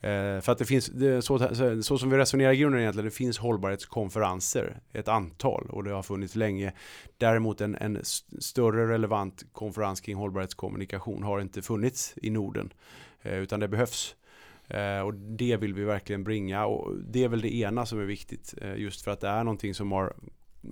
Eh, 0.00 0.40
för 0.40 0.50
att 0.52 0.58
det 0.58 0.64
finns, 0.64 0.86
det, 0.86 1.22
så, 1.22 1.38
så, 1.82 1.98
som 1.98 2.10
vi 2.10 2.16
resonerar 2.16 2.52
i 2.52 2.56
grunden 2.56 2.80
egentligen, 2.80 3.04
det 3.04 3.10
finns 3.10 3.38
hållbarhetskonferenser, 3.38 4.80
ett 4.92 5.08
antal 5.08 5.66
och 5.70 5.84
det 5.84 5.90
har 5.90 6.02
funnits 6.02 6.34
länge. 6.34 6.72
Däremot 7.16 7.60
en, 7.60 7.74
en 7.74 7.98
större 8.38 8.88
relevant 8.88 9.44
konferens 9.52 10.00
kring 10.00 10.16
hållbarhetskommunikation 10.16 11.22
har 11.22 11.40
inte 11.40 11.62
funnits 11.62 12.14
i 12.16 12.30
Norden, 12.30 12.72
eh, 13.22 13.38
utan 13.38 13.60
det 13.60 13.68
behövs. 13.68 14.16
Eh, 14.68 15.00
och 15.00 15.14
det 15.14 15.56
vill 15.56 15.74
vi 15.74 15.84
verkligen 15.84 16.24
bringa 16.24 16.66
och 16.66 16.94
det 16.96 17.24
är 17.24 17.28
väl 17.28 17.40
det 17.40 17.54
ena 17.54 17.86
som 17.86 18.00
är 18.00 18.04
viktigt, 18.04 18.54
eh, 18.60 18.76
just 18.76 19.02
för 19.02 19.10
att 19.10 19.20
det 19.20 19.28
är 19.28 19.44
någonting 19.44 19.74
som 19.74 19.92
har 19.92 20.14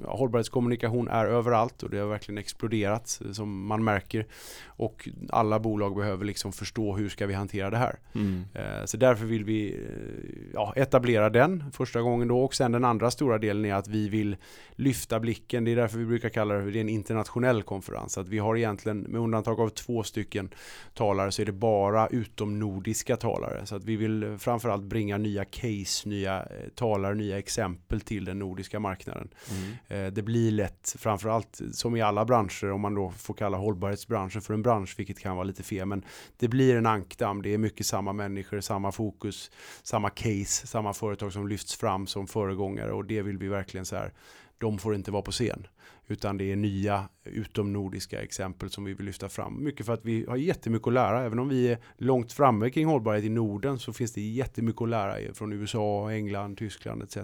hållbarhetskommunikation 0.05 1.09
är 1.09 1.27
överallt 1.27 1.83
och 1.83 1.91
det 1.91 1.99
har 1.99 2.07
verkligen 2.07 2.39
exploderat 2.39 3.21
som 3.33 3.67
man 3.67 3.85
märker. 3.85 4.27
Och 4.67 5.09
alla 5.29 5.59
bolag 5.59 5.97
behöver 5.97 6.25
liksom 6.25 6.53
förstå 6.53 6.97
hur 6.97 7.09
ska 7.09 7.27
vi 7.27 7.35
hantera 7.35 7.71
det 7.71 7.77
här. 7.77 7.99
Mm. 8.15 8.45
Eh, 8.55 8.85
så 8.85 8.97
därför 8.97 9.27
vill 9.27 9.45
vi 9.45 9.75
eh, 9.75 10.51
ja, 10.55 10.73
etablera 10.77 11.31
den 11.31 11.65
första 11.73 12.01
gången 12.01 12.29
då 12.29 12.45
och 12.45 12.55
sen 12.55 12.73
den 12.73 12.85
andra 12.85 13.11
stora 13.11 13.39
delen 13.39 13.65
är 13.65 13.75
att 13.75 13.89
vi 13.89 14.09
vill 14.09 14.37
lyfta 14.73 15.21
blicken. 15.21 15.65
Det 15.65 15.71
är 15.71 15.77
därför 15.77 15.99
vi 15.99 16.05
brukar 16.05 16.29
kalla 16.29 16.55
det, 16.55 16.71
det 16.71 16.81
en 16.81 16.89
internationell 16.89 17.63
konferens. 17.63 18.19
Att 18.19 18.29
vi 18.29 18.39
har 18.39 18.57
egentligen 18.57 18.99
med 18.99 19.21
undantag 19.21 19.61
av 19.61 19.69
två 19.69 20.03
stycken 20.03 20.51
talare 20.95 21.33
så 21.33 21.43
är 21.43 21.47
det 21.47 21.53
bara 21.53 22.07
utomnordiska 22.07 23.17
talare. 23.17 23.67
Så 23.67 23.77
att 23.77 23.85
vi 23.85 23.97
vill 23.97 24.37
framförallt 24.39 24.85
bringa 24.85 25.19
nya 25.19 25.45
case, 25.45 26.09
nya 26.09 26.43
eh, 26.43 26.69
talare, 26.75 27.15
nya 27.15 27.39
exempel 27.39 28.01
till 28.01 28.25
den 28.25 28.39
nordiska 28.39 28.81
marknaden. 28.81 29.29
Mm. 29.51 29.76
Eh, 29.89 30.07
det 30.07 30.23
blir 30.23 30.51
lätt, 30.51 30.97
framförallt 30.99 31.61
som 31.73 31.97
i 31.97 32.03
alla 32.03 32.25
branscher, 32.25 32.71
om 32.71 32.81
man 32.81 32.95
då 32.95 33.11
får 33.11 33.35
kalla 33.35 33.57
hållbarhetsbranschen 33.57 34.43
för 34.43 34.55
en 34.55 34.63
bransch, 34.63 34.95
vilket 34.99 35.19
kan 35.19 35.37
vara 35.37 35.45
lite 35.45 35.63
fel, 35.63 35.87
men 35.87 36.05
det 36.37 36.49
blir 36.49 36.77
en 36.77 36.87
ankdamm. 36.87 37.43
Det 37.43 37.55
är 37.55 37.59
mycket 37.59 37.87
samma 37.87 38.13
människor, 38.13 38.61
samma 38.61 38.93
fokus, 38.93 39.51
samma 39.83 40.11
case, 40.11 40.67
samma 40.67 40.93
företag 40.93 41.33
som 41.33 41.49
lyfts 41.49 41.75
fram 41.75 42.07
som 42.07 42.27
föregångare 42.27 42.93
och 42.93 43.05
det 43.05 43.23
vill 43.23 43.39
vi 43.39 43.49
verkligen 43.49 43.87
så 43.87 43.97
här. 43.97 44.13
De 44.59 44.79
får 44.79 44.95
inte 44.95 45.11
vara 45.11 45.23
på 45.23 45.33
scen, 45.33 45.67
utan 46.07 46.39
det 46.39 46.53
är 46.53 46.57
nya 46.57 47.09
utomnordiska 47.25 48.23
exempel 48.23 48.71
som 48.71 48.85
vi 48.85 48.95
vill 48.95 49.07
lyfta 49.07 49.29
fram. 49.29 49.65
Mycket 49.65 49.87
för 49.87 49.93
att 49.93 50.05
vi 50.05 50.27
har 50.29 50.37
jättemycket 50.37 50.89
att 50.89 50.95
lära, 50.95 51.25
även 51.25 51.39
om 51.39 51.49
vi 51.49 51.69
är 51.69 51.79
långt 51.97 52.33
framme 52.33 52.71
kring 52.71 52.87
hållbarhet 52.87 53.25
i 53.25 53.29
Norden 53.29 53.79
så 53.79 53.93
finns 53.93 54.13
det 54.13 54.21
jättemycket 54.21 54.83
att 54.83 54.89
lära 54.89 55.35
från 55.35 55.53
USA, 55.53 56.13
England, 56.13 56.59
Tyskland 56.59 57.03
etc. 57.03 57.17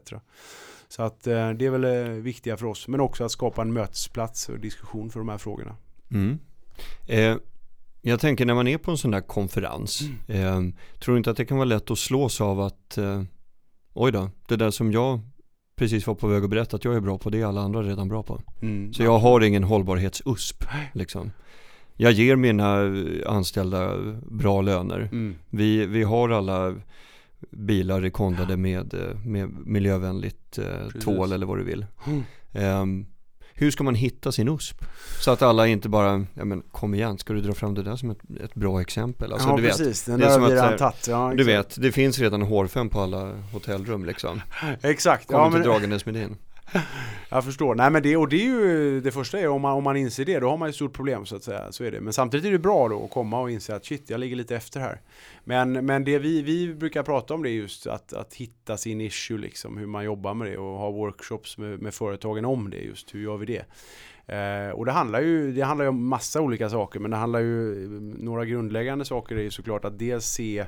Så 0.93 1.03
att 1.03 1.27
eh, 1.27 1.51
det 1.51 1.67
är 1.67 1.71
väl 1.71 1.85
eh, 1.85 2.13
viktiga 2.13 2.57
för 2.57 2.67
oss, 2.67 2.89
men 2.89 3.01
också 3.01 3.25
att 3.25 3.31
skapa 3.31 3.63
en 3.63 3.73
mötesplats 3.73 4.49
och 4.49 4.61
diskussion 4.61 5.11
för 5.11 5.21
de 5.21 5.29
här 5.29 5.39
frågorna. 5.39 5.77
Mm. 6.11 6.39
Eh, 7.07 7.37
jag 8.03 8.21
tänker 8.21 8.47
när 8.47 8.55
man 8.55 8.69
är 8.69 8.79
på 8.79 8.91
en 8.91 8.99
sån 8.99 9.11
där 9.11 9.21
konferens, 9.21 10.01
mm. 10.29 10.69
eh, 10.69 10.75
tror 10.99 11.15
du 11.15 11.19
inte 11.19 11.31
att 11.31 11.37
det 11.37 11.45
kan 11.45 11.57
vara 11.57 11.65
lätt 11.65 11.91
att 11.91 11.99
slås 11.99 12.41
av 12.41 12.61
att 12.61 12.99
eh, 12.99 13.23
oj 13.93 14.13
då, 14.13 14.31
det 14.49 14.57
där 14.57 14.71
som 14.71 14.93
jag 14.93 15.21
precis 15.77 16.07
var 16.07 16.15
på 16.15 16.27
väg 16.27 16.45
att 16.45 16.51
berätta 16.51 16.77
att 16.77 16.85
jag 16.85 16.95
är 16.95 17.01
bra 17.01 17.19
på, 17.19 17.31
det 17.31 17.41
är 17.41 17.47
alla 17.47 17.61
andra 17.61 17.83
redan 17.83 18.09
bra 18.09 18.23
på. 18.23 18.41
Mm. 18.63 18.93
Så 18.93 19.03
jag 19.03 19.19
har 19.19 19.41
ingen 19.41 19.65
hållbarhets-USP 19.65 20.65
liksom. 20.93 21.31
Jag 21.97 22.13
ger 22.13 22.37
mina 22.37 22.81
anställda 23.27 23.97
bra 24.31 24.63
löner. 24.63 25.01
Mm. 25.01 25.35
Vi, 25.51 25.87
vi 25.87 26.03
har 26.03 26.31
alla 26.31 26.75
bilar 27.51 28.01
rekondade 28.01 28.57
med, 28.57 28.95
med 29.25 29.49
miljövänligt 29.67 30.59
eh, 30.59 31.01
tvål 31.01 31.33
eller 31.33 31.47
vad 31.47 31.59
du 31.59 31.65
vill. 31.65 31.87
Mm. 32.07 32.81
Um, 32.81 33.07
hur 33.55 33.71
ska 33.71 33.85
man 33.85 33.95
hitta 33.95 34.33
sin 34.33 34.49
USP? 34.49 34.85
Så 35.21 35.31
att 35.31 35.43
alla 35.43 35.67
inte 35.67 35.89
bara, 35.89 36.27
ja 36.35 36.45
men 36.45 36.63
kom 36.63 36.95
igen, 36.95 37.19
ska 37.19 37.33
du 37.33 37.41
dra 37.41 37.53
fram 37.53 37.75
det 37.75 37.83
där 37.83 37.97
som 37.97 38.11
ett, 38.11 38.19
ett 38.45 38.55
bra 38.55 38.81
exempel? 38.81 39.33
Alltså, 39.33 39.49
ja 39.49 39.57
du 39.57 39.63
precis, 39.63 40.09
vet, 40.09 40.13
den 40.13 40.21
där 40.21 40.39
har 40.39 40.49
vi 40.49 40.55
redan 40.55 40.77
tagit. 40.77 41.09
Ja, 41.09 41.35
du 41.37 41.45
vet, 41.45 41.83
det 41.83 41.93
finns 41.93 42.19
redan 42.19 42.43
hårfön 42.43 42.89
på 42.89 43.01
alla 43.01 43.33
hotellrum 43.53 44.05
liksom. 44.05 44.41
exakt. 44.83 45.27
Kom 45.27 45.37
ja, 45.37 45.47
inte 45.47 45.59
men... 45.59 45.67
dragandes 45.67 46.07
med 46.07 46.15
din. 46.15 46.37
Jag 47.31 47.44
förstår. 47.44 47.75
Nej 47.75 47.90
men 47.90 48.03
det, 48.03 48.16
och 48.16 48.29
det 48.29 48.37
är 48.37 48.44
ju 48.44 49.01
det 49.01 49.12
första 49.12 49.38
är 49.38 49.48
om 49.48 49.62
man, 49.62 49.72
om 49.72 49.85
man 49.85 49.96
inser 49.96 50.25
det, 50.25 50.40
då 50.40 50.51
har 50.51 50.57
man 50.57 50.68
ett 50.68 50.75
stort 50.75 50.92
problem 50.92 51.27
så 51.27 51.37
att 51.37 51.44
säga. 51.44 51.72
Så 51.72 51.85
är 51.85 51.90
det. 51.90 52.01
Men 52.01 52.12
samtidigt 52.12 52.46
är 52.46 52.53
det 52.53 52.59
bra 52.59 52.88
då 52.88 53.05
att 53.05 53.11
komma 53.11 53.40
och 53.40 53.51
inse 53.51 53.75
att 53.77 53.85
shit, 53.85 54.11
jag 54.11 54.20
ligger 54.20 54.37
lite 54.37 54.57
efter 54.57 54.81
här. 54.81 55.01
Men, 55.44 55.87
men 55.87 56.05
det 56.05 56.18
vi, 56.18 56.42
vi 56.42 56.75
brukar 56.75 57.03
prata 57.03 57.35
om 57.35 57.42
det 57.42 57.51
är 57.51 57.53
just 57.53 57.87
att, 57.87 58.12
att 58.12 58.35
hitta 58.35 58.77
sin 58.77 59.01
issue, 59.01 59.38
liksom, 59.38 59.77
hur 59.77 59.87
man 59.87 60.05
jobbar 60.05 60.35
med 60.35 60.46
det 60.46 60.59
och 60.59 60.79
ha 60.79 60.90
workshops 60.90 61.59
med, 61.59 61.83
med 61.83 61.94
företagen 61.94 62.44
om 62.44 62.70
det 62.70 62.81
just. 62.81 63.14
Hur 63.14 63.22
gör 63.22 63.37
vi 63.37 63.46
det? 63.46 63.64
Eh, 64.27 64.70
och 64.70 64.87
det 64.87 64.92
handlar 64.92 65.20
ju 65.20 65.53
det 65.53 65.62
handlar 65.62 65.85
ju 65.85 65.88
om 65.88 66.09
massa 66.09 66.40
olika 66.40 66.70
saker, 66.70 67.01
men 67.01 67.11
det 67.11 67.16
handlar 67.16 67.40
ju 67.40 67.88
några 68.18 68.44
grundläggande 68.44 69.05
saker 69.05 69.37
är 69.37 69.42
ju 69.42 69.51
såklart 69.51 69.85
att 69.85 69.98
dels 69.98 70.27
se 70.27 70.66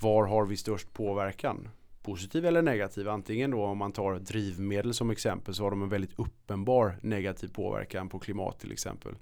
var 0.00 0.26
har 0.26 0.46
vi 0.46 0.56
störst 0.56 0.92
påverkan? 0.92 1.68
Positiv 2.02 2.46
eller 2.46 2.62
negativ. 2.62 3.08
Antingen 3.08 3.50
då 3.50 3.64
om 3.64 3.78
man 3.78 3.92
tar 3.92 4.18
drivmedel 4.18 4.94
som 4.94 5.10
exempel 5.10 5.54
så 5.54 5.62
har 5.62 5.70
de 5.70 5.82
en 5.82 5.88
väldigt 5.88 6.18
uppenbar 6.18 6.98
negativ 7.02 7.48
påverkan 7.48 8.08
på 8.08 8.18
klimat 8.18 8.58
till 8.58 8.72
exempel. 8.72 9.14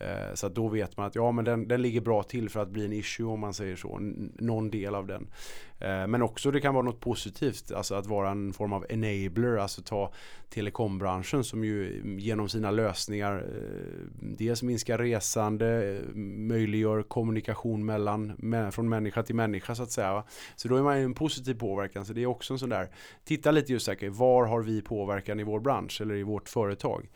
Eh, 0.00 0.34
så 0.34 0.48
då 0.48 0.68
vet 0.68 0.96
man 0.96 1.06
att 1.06 1.14
ja, 1.14 1.32
men 1.32 1.44
den, 1.44 1.68
den 1.68 1.82
ligger 1.82 2.00
bra 2.00 2.22
till 2.22 2.48
för 2.48 2.60
att 2.60 2.68
bli 2.68 2.84
en 2.84 2.92
issue 2.92 3.26
om 3.26 3.40
man 3.40 3.54
säger 3.54 3.76
så. 3.76 3.98
Någon 4.38 4.70
del 4.70 4.94
av 4.94 5.06
den. 5.06 5.30
Eh, 5.78 6.06
men 6.06 6.22
också 6.22 6.50
det 6.50 6.60
kan 6.60 6.74
vara 6.74 6.84
något 6.84 7.00
positivt, 7.00 7.72
alltså 7.72 7.94
att 7.94 8.06
vara 8.06 8.30
en 8.30 8.52
form 8.52 8.72
av 8.72 8.86
enabler, 8.88 9.56
alltså 9.56 9.82
ta 9.82 10.12
telekombranschen 10.48 11.44
som 11.44 11.64
ju 11.64 12.02
genom 12.18 12.48
sina 12.48 12.70
lösningar 12.70 13.38
eh, 13.38 14.06
dels 14.12 14.62
minskar 14.62 14.98
resande, 14.98 16.00
möjliggör 16.36 17.02
kommunikation 17.02 17.84
mellan, 17.84 18.32
från 18.72 18.88
människa 18.88 19.22
till 19.22 19.34
människa 19.34 19.74
så 19.74 19.82
att 19.82 19.90
säga. 19.90 20.24
Så 20.56 20.68
då 20.68 20.76
är 20.76 20.82
man 20.82 20.98
ju 20.98 21.04
en 21.04 21.14
positiv 21.14 21.54
påverkan, 21.54 22.04
så 22.04 22.12
det 22.12 22.22
är 22.22 22.26
också 22.26 22.52
en 22.52 22.58
sån 22.58 22.68
där, 22.68 22.88
titta 23.24 23.50
lite 23.50 23.72
just 23.72 23.86
säkert, 23.86 24.12
var 24.12 24.46
har 24.46 24.62
vi 24.62 24.82
påverkan 24.82 25.40
i 25.40 25.42
vår 25.42 25.60
bransch 25.60 26.00
eller 26.00 26.14
i 26.14 26.22
vårt 26.22 26.48
företag? 26.48 27.10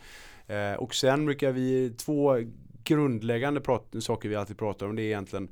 och 0.79 0.95
sen 0.95 1.27
brukar 1.27 1.53
vi, 1.53 1.91
två 1.91 2.37
grundläggande 2.85 3.61
saker 4.01 4.29
vi 4.29 4.37
alltid 4.37 4.59
pratar 4.59 4.87
om 4.87 4.97
det 4.97 5.03
är 5.03 5.07
egentligen 5.07 5.49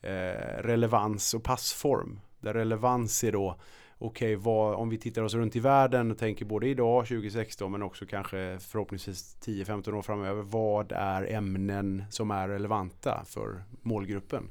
eh, 0.00 0.62
relevans 0.62 1.34
och 1.34 1.42
passform. 1.42 2.20
Där 2.40 2.54
relevans 2.54 3.24
är 3.24 3.32
då 3.32 3.56
okej, 3.98 4.36
okay, 4.36 4.52
om 4.52 4.88
vi 4.88 4.98
tittar 4.98 5.22
oss 5.22 5.34
runt 5.34 5.56
i 5.56 5.60
världen 5.60 6.10
och 6.10 6.18
tänker 6.18 6.44
både 6.44 6.68
idag, 6.68 7.06
2016, 7.06 7.72
men 7.72 7.82
också 7.82 8.06
kanske 8.06 8.58
förhoppningsvis 8.60 9.36
10-15 9.44 9.94
år 9.94 10.02
framöver. 10.02 10.42
Vad 10.42 10.92
är 10.92 11.32
ämnen 11.32 12.04
som 12.10 12.30
är 12.30 12.48
relevanta 12.48 13.24
för 13.26 13.64
målgruppen? 13.82 14.48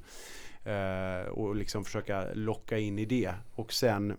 Eh, 0.64 1.30
och 1.30 1.56
liksom 1.56 1.86
försöka 1.86 2.26
locka 2.34 2.78
in 2.78 3.00
i 3.00 3.06
det. 3.06 3.34
Och 3.56 3.74
sen 3.74 4.18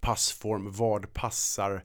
passform, 0.00 0.72
vad 0.72 1.12
passar 1.12 1.82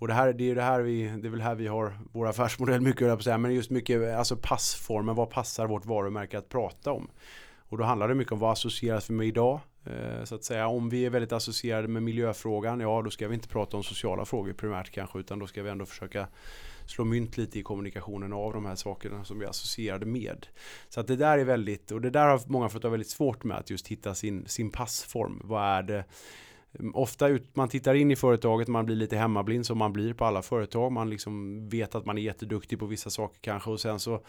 och 0.00 0.08
det 0.08 0.14
här, 0.14 0.32
det 0.32 0.50
är 0.50 0.54
det 0.54 0.62
här 0.62 0.80
vi, 0.80 1.02
det 1.02 1.28
är 1.28 1.30
väl 1.30 1.40
här 1.40 1.54
vi 1.54 1.66
har 1.66 1.98
vår 2.12 2.28
affärsmodell 2.28 2.80
mycket 2.80 3.16
på 3.16 3.22
säga, 3.22 3.38
men 3.38 3.54
just 3.54 3.70
mycket, 3.70 4.14
alltså 4.14 4.36
passformen, 4.36 5.14
vad 5.14 5.30
passar 5.30 5.66
vårt 5.66 5.86
varumärke 5.86 6.38
att 6.38 6.48
prata 6.48 6.92
om? 6.92 7.10
Och 7.58 7.78
då 7.78 7.84
handlar 7.84 8.08
det 8.08 8.14
mycket 8.14 8.32
om 8.32 8.38
vad 8.38 8.52
associeras 8.52 9.10
vi 9.10 9.14
med 9.14 9.26
idag? 9.26 9.60
Eh, 9.86 10.24
så 10.24 10.34
att 10.34 10.44
säga, 10.44 10.68
om 10.68 10.88
vi 10.88 11.06
är 11.06 11.10
väldigt 11.10 11.32
associerade 11.32 11.88
med 11.88 12.02
miljöfrågan, 12.02 12.80
ja 12.80 13.02
då 13.02 13.10
ska 13.10 13.28
vi 13.28 13.34
inte 13.34 13.48
prata 13.48 13.76
om 13.76 13.82
sociala 13.82 14.24
frågor 14.24 14.52
primärt 14.52 14.90
kanske, 14.90 15.18
utan 15.18 15.38
då 15.38 15.46
ska 15.46 15.62
vi 15.62 15.70
ändå 15.70 15.86
försöka 15.86 16.28
slå 16.86 17.04
mynt 17.04 17.36
lite 17.36 17.58
i 17.58 17.62
kommunikationen 17.62 18.32
av 18.32 18.52
de 18.52 18.66
här 18.66 18.74
sakerna 18.74 19.24
som 19.24 19.38
vi 19.38 19.44
är 19.44 19.50
associerade 19.50 20.06
med. 20.06 20.46
Så 20.88 21.00
att 21.00 21.06
det 21.06 21.16
där 21.16 21.38
är 21.38 21.44
väldigt, 21.44 21.90
och 21.90 22.00
det 22.00 22.10
där 22.10 22.26
har 22.26 22.40
många 22.46 22.68
fått 22.68 22.82
ha 22.82 22.90
väldigt 22.90 23.10
svårt 23.10 23.44
med 23.44 23.56
att 23.56 23.70
just 23.70 23.88
hitta 23.88 24.14
sin, 24.14 24.44
sin 24.46 24.70
passform. 24.70 25.40
Vad 25.44 25.64
är 25.64 25.82
det? 25.82 26.04
Ofta 26.94 27.28
ut, 27.28 27.56
man 27.56 27.68
tittar 27.68 27.94
in 27.94 28.10
i 28.10 28.16
företaget, 28.16 28.68
man 28.68 28.86
blir 28.86 28.96
lite 28.96 29.16
hemmablind 29.16 29.66
som 29.66 29.78
man 29.78 29.92
blir 29.92 30.14
på 30.14 30.24
alla 30.24 30.42
företag. 30.42 30.92
Man 30.92 31.10
liksom 31.10 31.68
vet 31.68 31.94
att 31.94 32.06
man 32.06 32.18
är 32.18 32.22
jätteduktig 32.22 32.78
på 32.78 32.86
vissa 32.86 33.10
saker 33.10 33.40
kanske 33.40 33.70
och 33.70 33.80
sen 33.80 34.00
så 34.00 34.24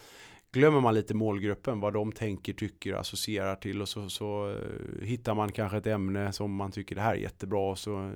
glömmer 0.52 0.80
man 0.80 0.94
lite 0.94 1.14
målgruppen, 1.14 1.80
vad 1.80 1.94
de 1.94 2.12
tänker, 2.12 2.54
tycker, 2.54 2.94
associerar 2.94 3.56
till 3.56 3.82
och 3.82 3.90
så, 3.90 4.10
så 4.10 4.50
eh, 4.50 5.06
hittar 5.06 5.36
man 5.36 5.52
kanske 5.52 5.78
ett 5.78 5.88
ämne 5.88 6.34
som 6.34 6.56
man 6.56 6.72
tycker 6.72 6.96
det 6.96 7.02
här 7.02 7.14
är 7.14 7.20
jättebra 7.20 7.72
och 7.72 7.80
så 7.80 8.06
eh, 8.06 8.12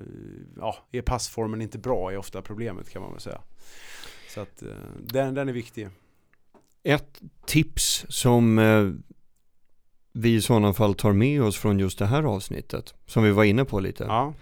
ja, 0.56 0.76
är 0.92 1.02
passformen 1.02 1.62
inte 1.62 1.78
bra 1.78 2.12
är 2.12 2.16
ofta 2.16 2.42
problemet 2.42 2.90
kan 2.90 3.02
man 3.02 3.12
väl 3.12 3.20
säga. 3.20 3.40
Så 4.28 4.40
att 4.40 4.62
eh, 4.62 4.68
den, 5.00 5.34
den 5.34 5.48
är 5.48 5.52
viktig. 5.52 5.88
Ett 6.82 7.20
tips 7.46 8.06
som 8.08 8.58
vi 10.16 10.34
i 10.34 10.40
sådana 10.40 10.72
fall 10.72 10.94
tar 10.94 11.12
med 11.12 11.42
oss 11.42 11.56
från 11.56 11.78
just 11.78 11.98
det 11.98 12.06
här 12.06 12.22
avsnittet, 12.22 12.94
som 13.06 13.22
vi 13.22 13.30
var 13.30 13.44
inne 13.44 13.64
på 13.64 13.80
lite, 13.80 14.04
ja. 14.04 14.34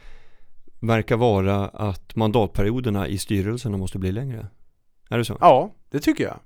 verkar 0.81 1.17
vara 1.17 1.69
att 1.69 2.17
mandatperioderna 2.17 3.09
i 3.09 3.19
styrelserna 3.19 3.77
måste 3.77 3.99
bli 3.99 4.13
längre. 4.13 4.47
Är 5.11 5.19
det 5.19 5.25
så? 5.25 5.37
Ja, 5.41 5.71
det 5.91 6.01
tycker 6.01 6.25
jag. 6.25 6.39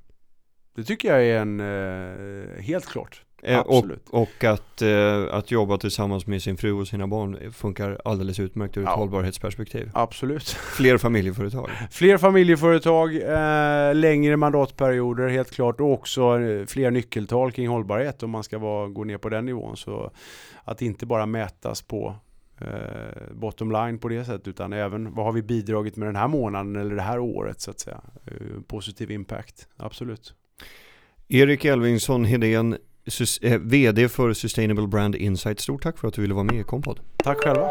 Det 0.74 0.84
tycker 0.84 1.08
jag 1.08 1.26
är 1.26 1.40
en, 1.40 1.60
eh, 1.60 2.62
helt 2.62 2.86
klart. 2.86 3.24
Eh, 3.42 3.58
Absolut. 3.58 4.08
Och, 4.08 4.22
och 4.22 4.44
att, 4.44 4.82
eh, 4.82 5.24
att 5.30 5.50
jobba 5.50 5.78
tillsammans 5.78 6.26
med 6.26 6.42
sin 6.42 6.56
fru 6.56 6.72
och 6.72 6.88
sina 6.88 7.06
barn 7.06 7.52
funkar 7.52 8.00
alldeles 8.04 8.40
utmärkt 8.40 8.76
ur 8.76 8.82
ett 8.82 8.88
ja. 8.88 8.96
hållbarhetsperspektiv. 8.96 9.90
Absolut. 9.94 10.48
Fler 10.48 10.98
familjeföretag. 10.98 11.70
Fler 11.90 12.18
familjeföretag, 12.18 13.16
eh, 13.16 13.94
längre 13.94 14.36
mandatperioder 14.36 15.28
helt 15.28 15.50
klart 15.50 15.80
och 15.80 15.92
också 15.92 16.40
eh, 16.40 16.66
fler 16.66 16.90
nyckeltal 16.90 17.52
kring 17.52 17.68
hållbarhet 17.68 18.22
om 18.22 18.30
man 18.30 18.44
ska 18.44 18.58
vara, 18.58 18.88
gå 18.88 19.04
ner 19.04 19.18
på 19.18 19.28
den 19.28 19.46
nivån. 19.46 19.76
Så 19.76 20.10
att 20.64 20.82
inte 20.82 21.06
bara 21.06 21.26
mätas 21.26 21.82
på 21.82 22.14
eh, 22.60 22.66
bottom 23.32 23.72
line 23.72 23.98
på 23.98 24.08
det 24.08 24.24
sättet 24.24 24.48
utan 24.48 24.72
även 24.72 25.14
vad 25.14 25.26
har 25.26 25.32
vi 25.32 25.42
bidragit 25.42 25.96
med 25.96 26.08
den 26.08 26.16
här 26.16 26.28
månaden 26.28 26.76
eller 26.76 26.94
det 26.94 27.02
här 27.02 27.18
året 27.18 27.60
så 27.60 27.70
att 27.70 27.80
säga. 27.80 28.00
Positiv 28.66 29.10
impact, 29.10 29.68
absolut. 29.76 30.34
Erik 31.28 31.64
Elvingsson 31.64 32.24
Hedén, 32.24 32.76
Eh, 33.42 33.58
VD 33.58 34.08
för 34.08 34.32
Sustainable 34.32 34.86
Brand 34.86 35.14
Insight. 35.14 35.60
Stort 35.60 35.82
tack 35.82 35.98
för 35.98 36.08
att 36.08 36.14
du 36.14 36.22
ville 36.22 36.34
vara 36.34 36.44
med 36.44 36.60
i 36.60 36.64
Kompod. 36.64 37.00
Tack 37.16 37.38
själva. 37.38 37.70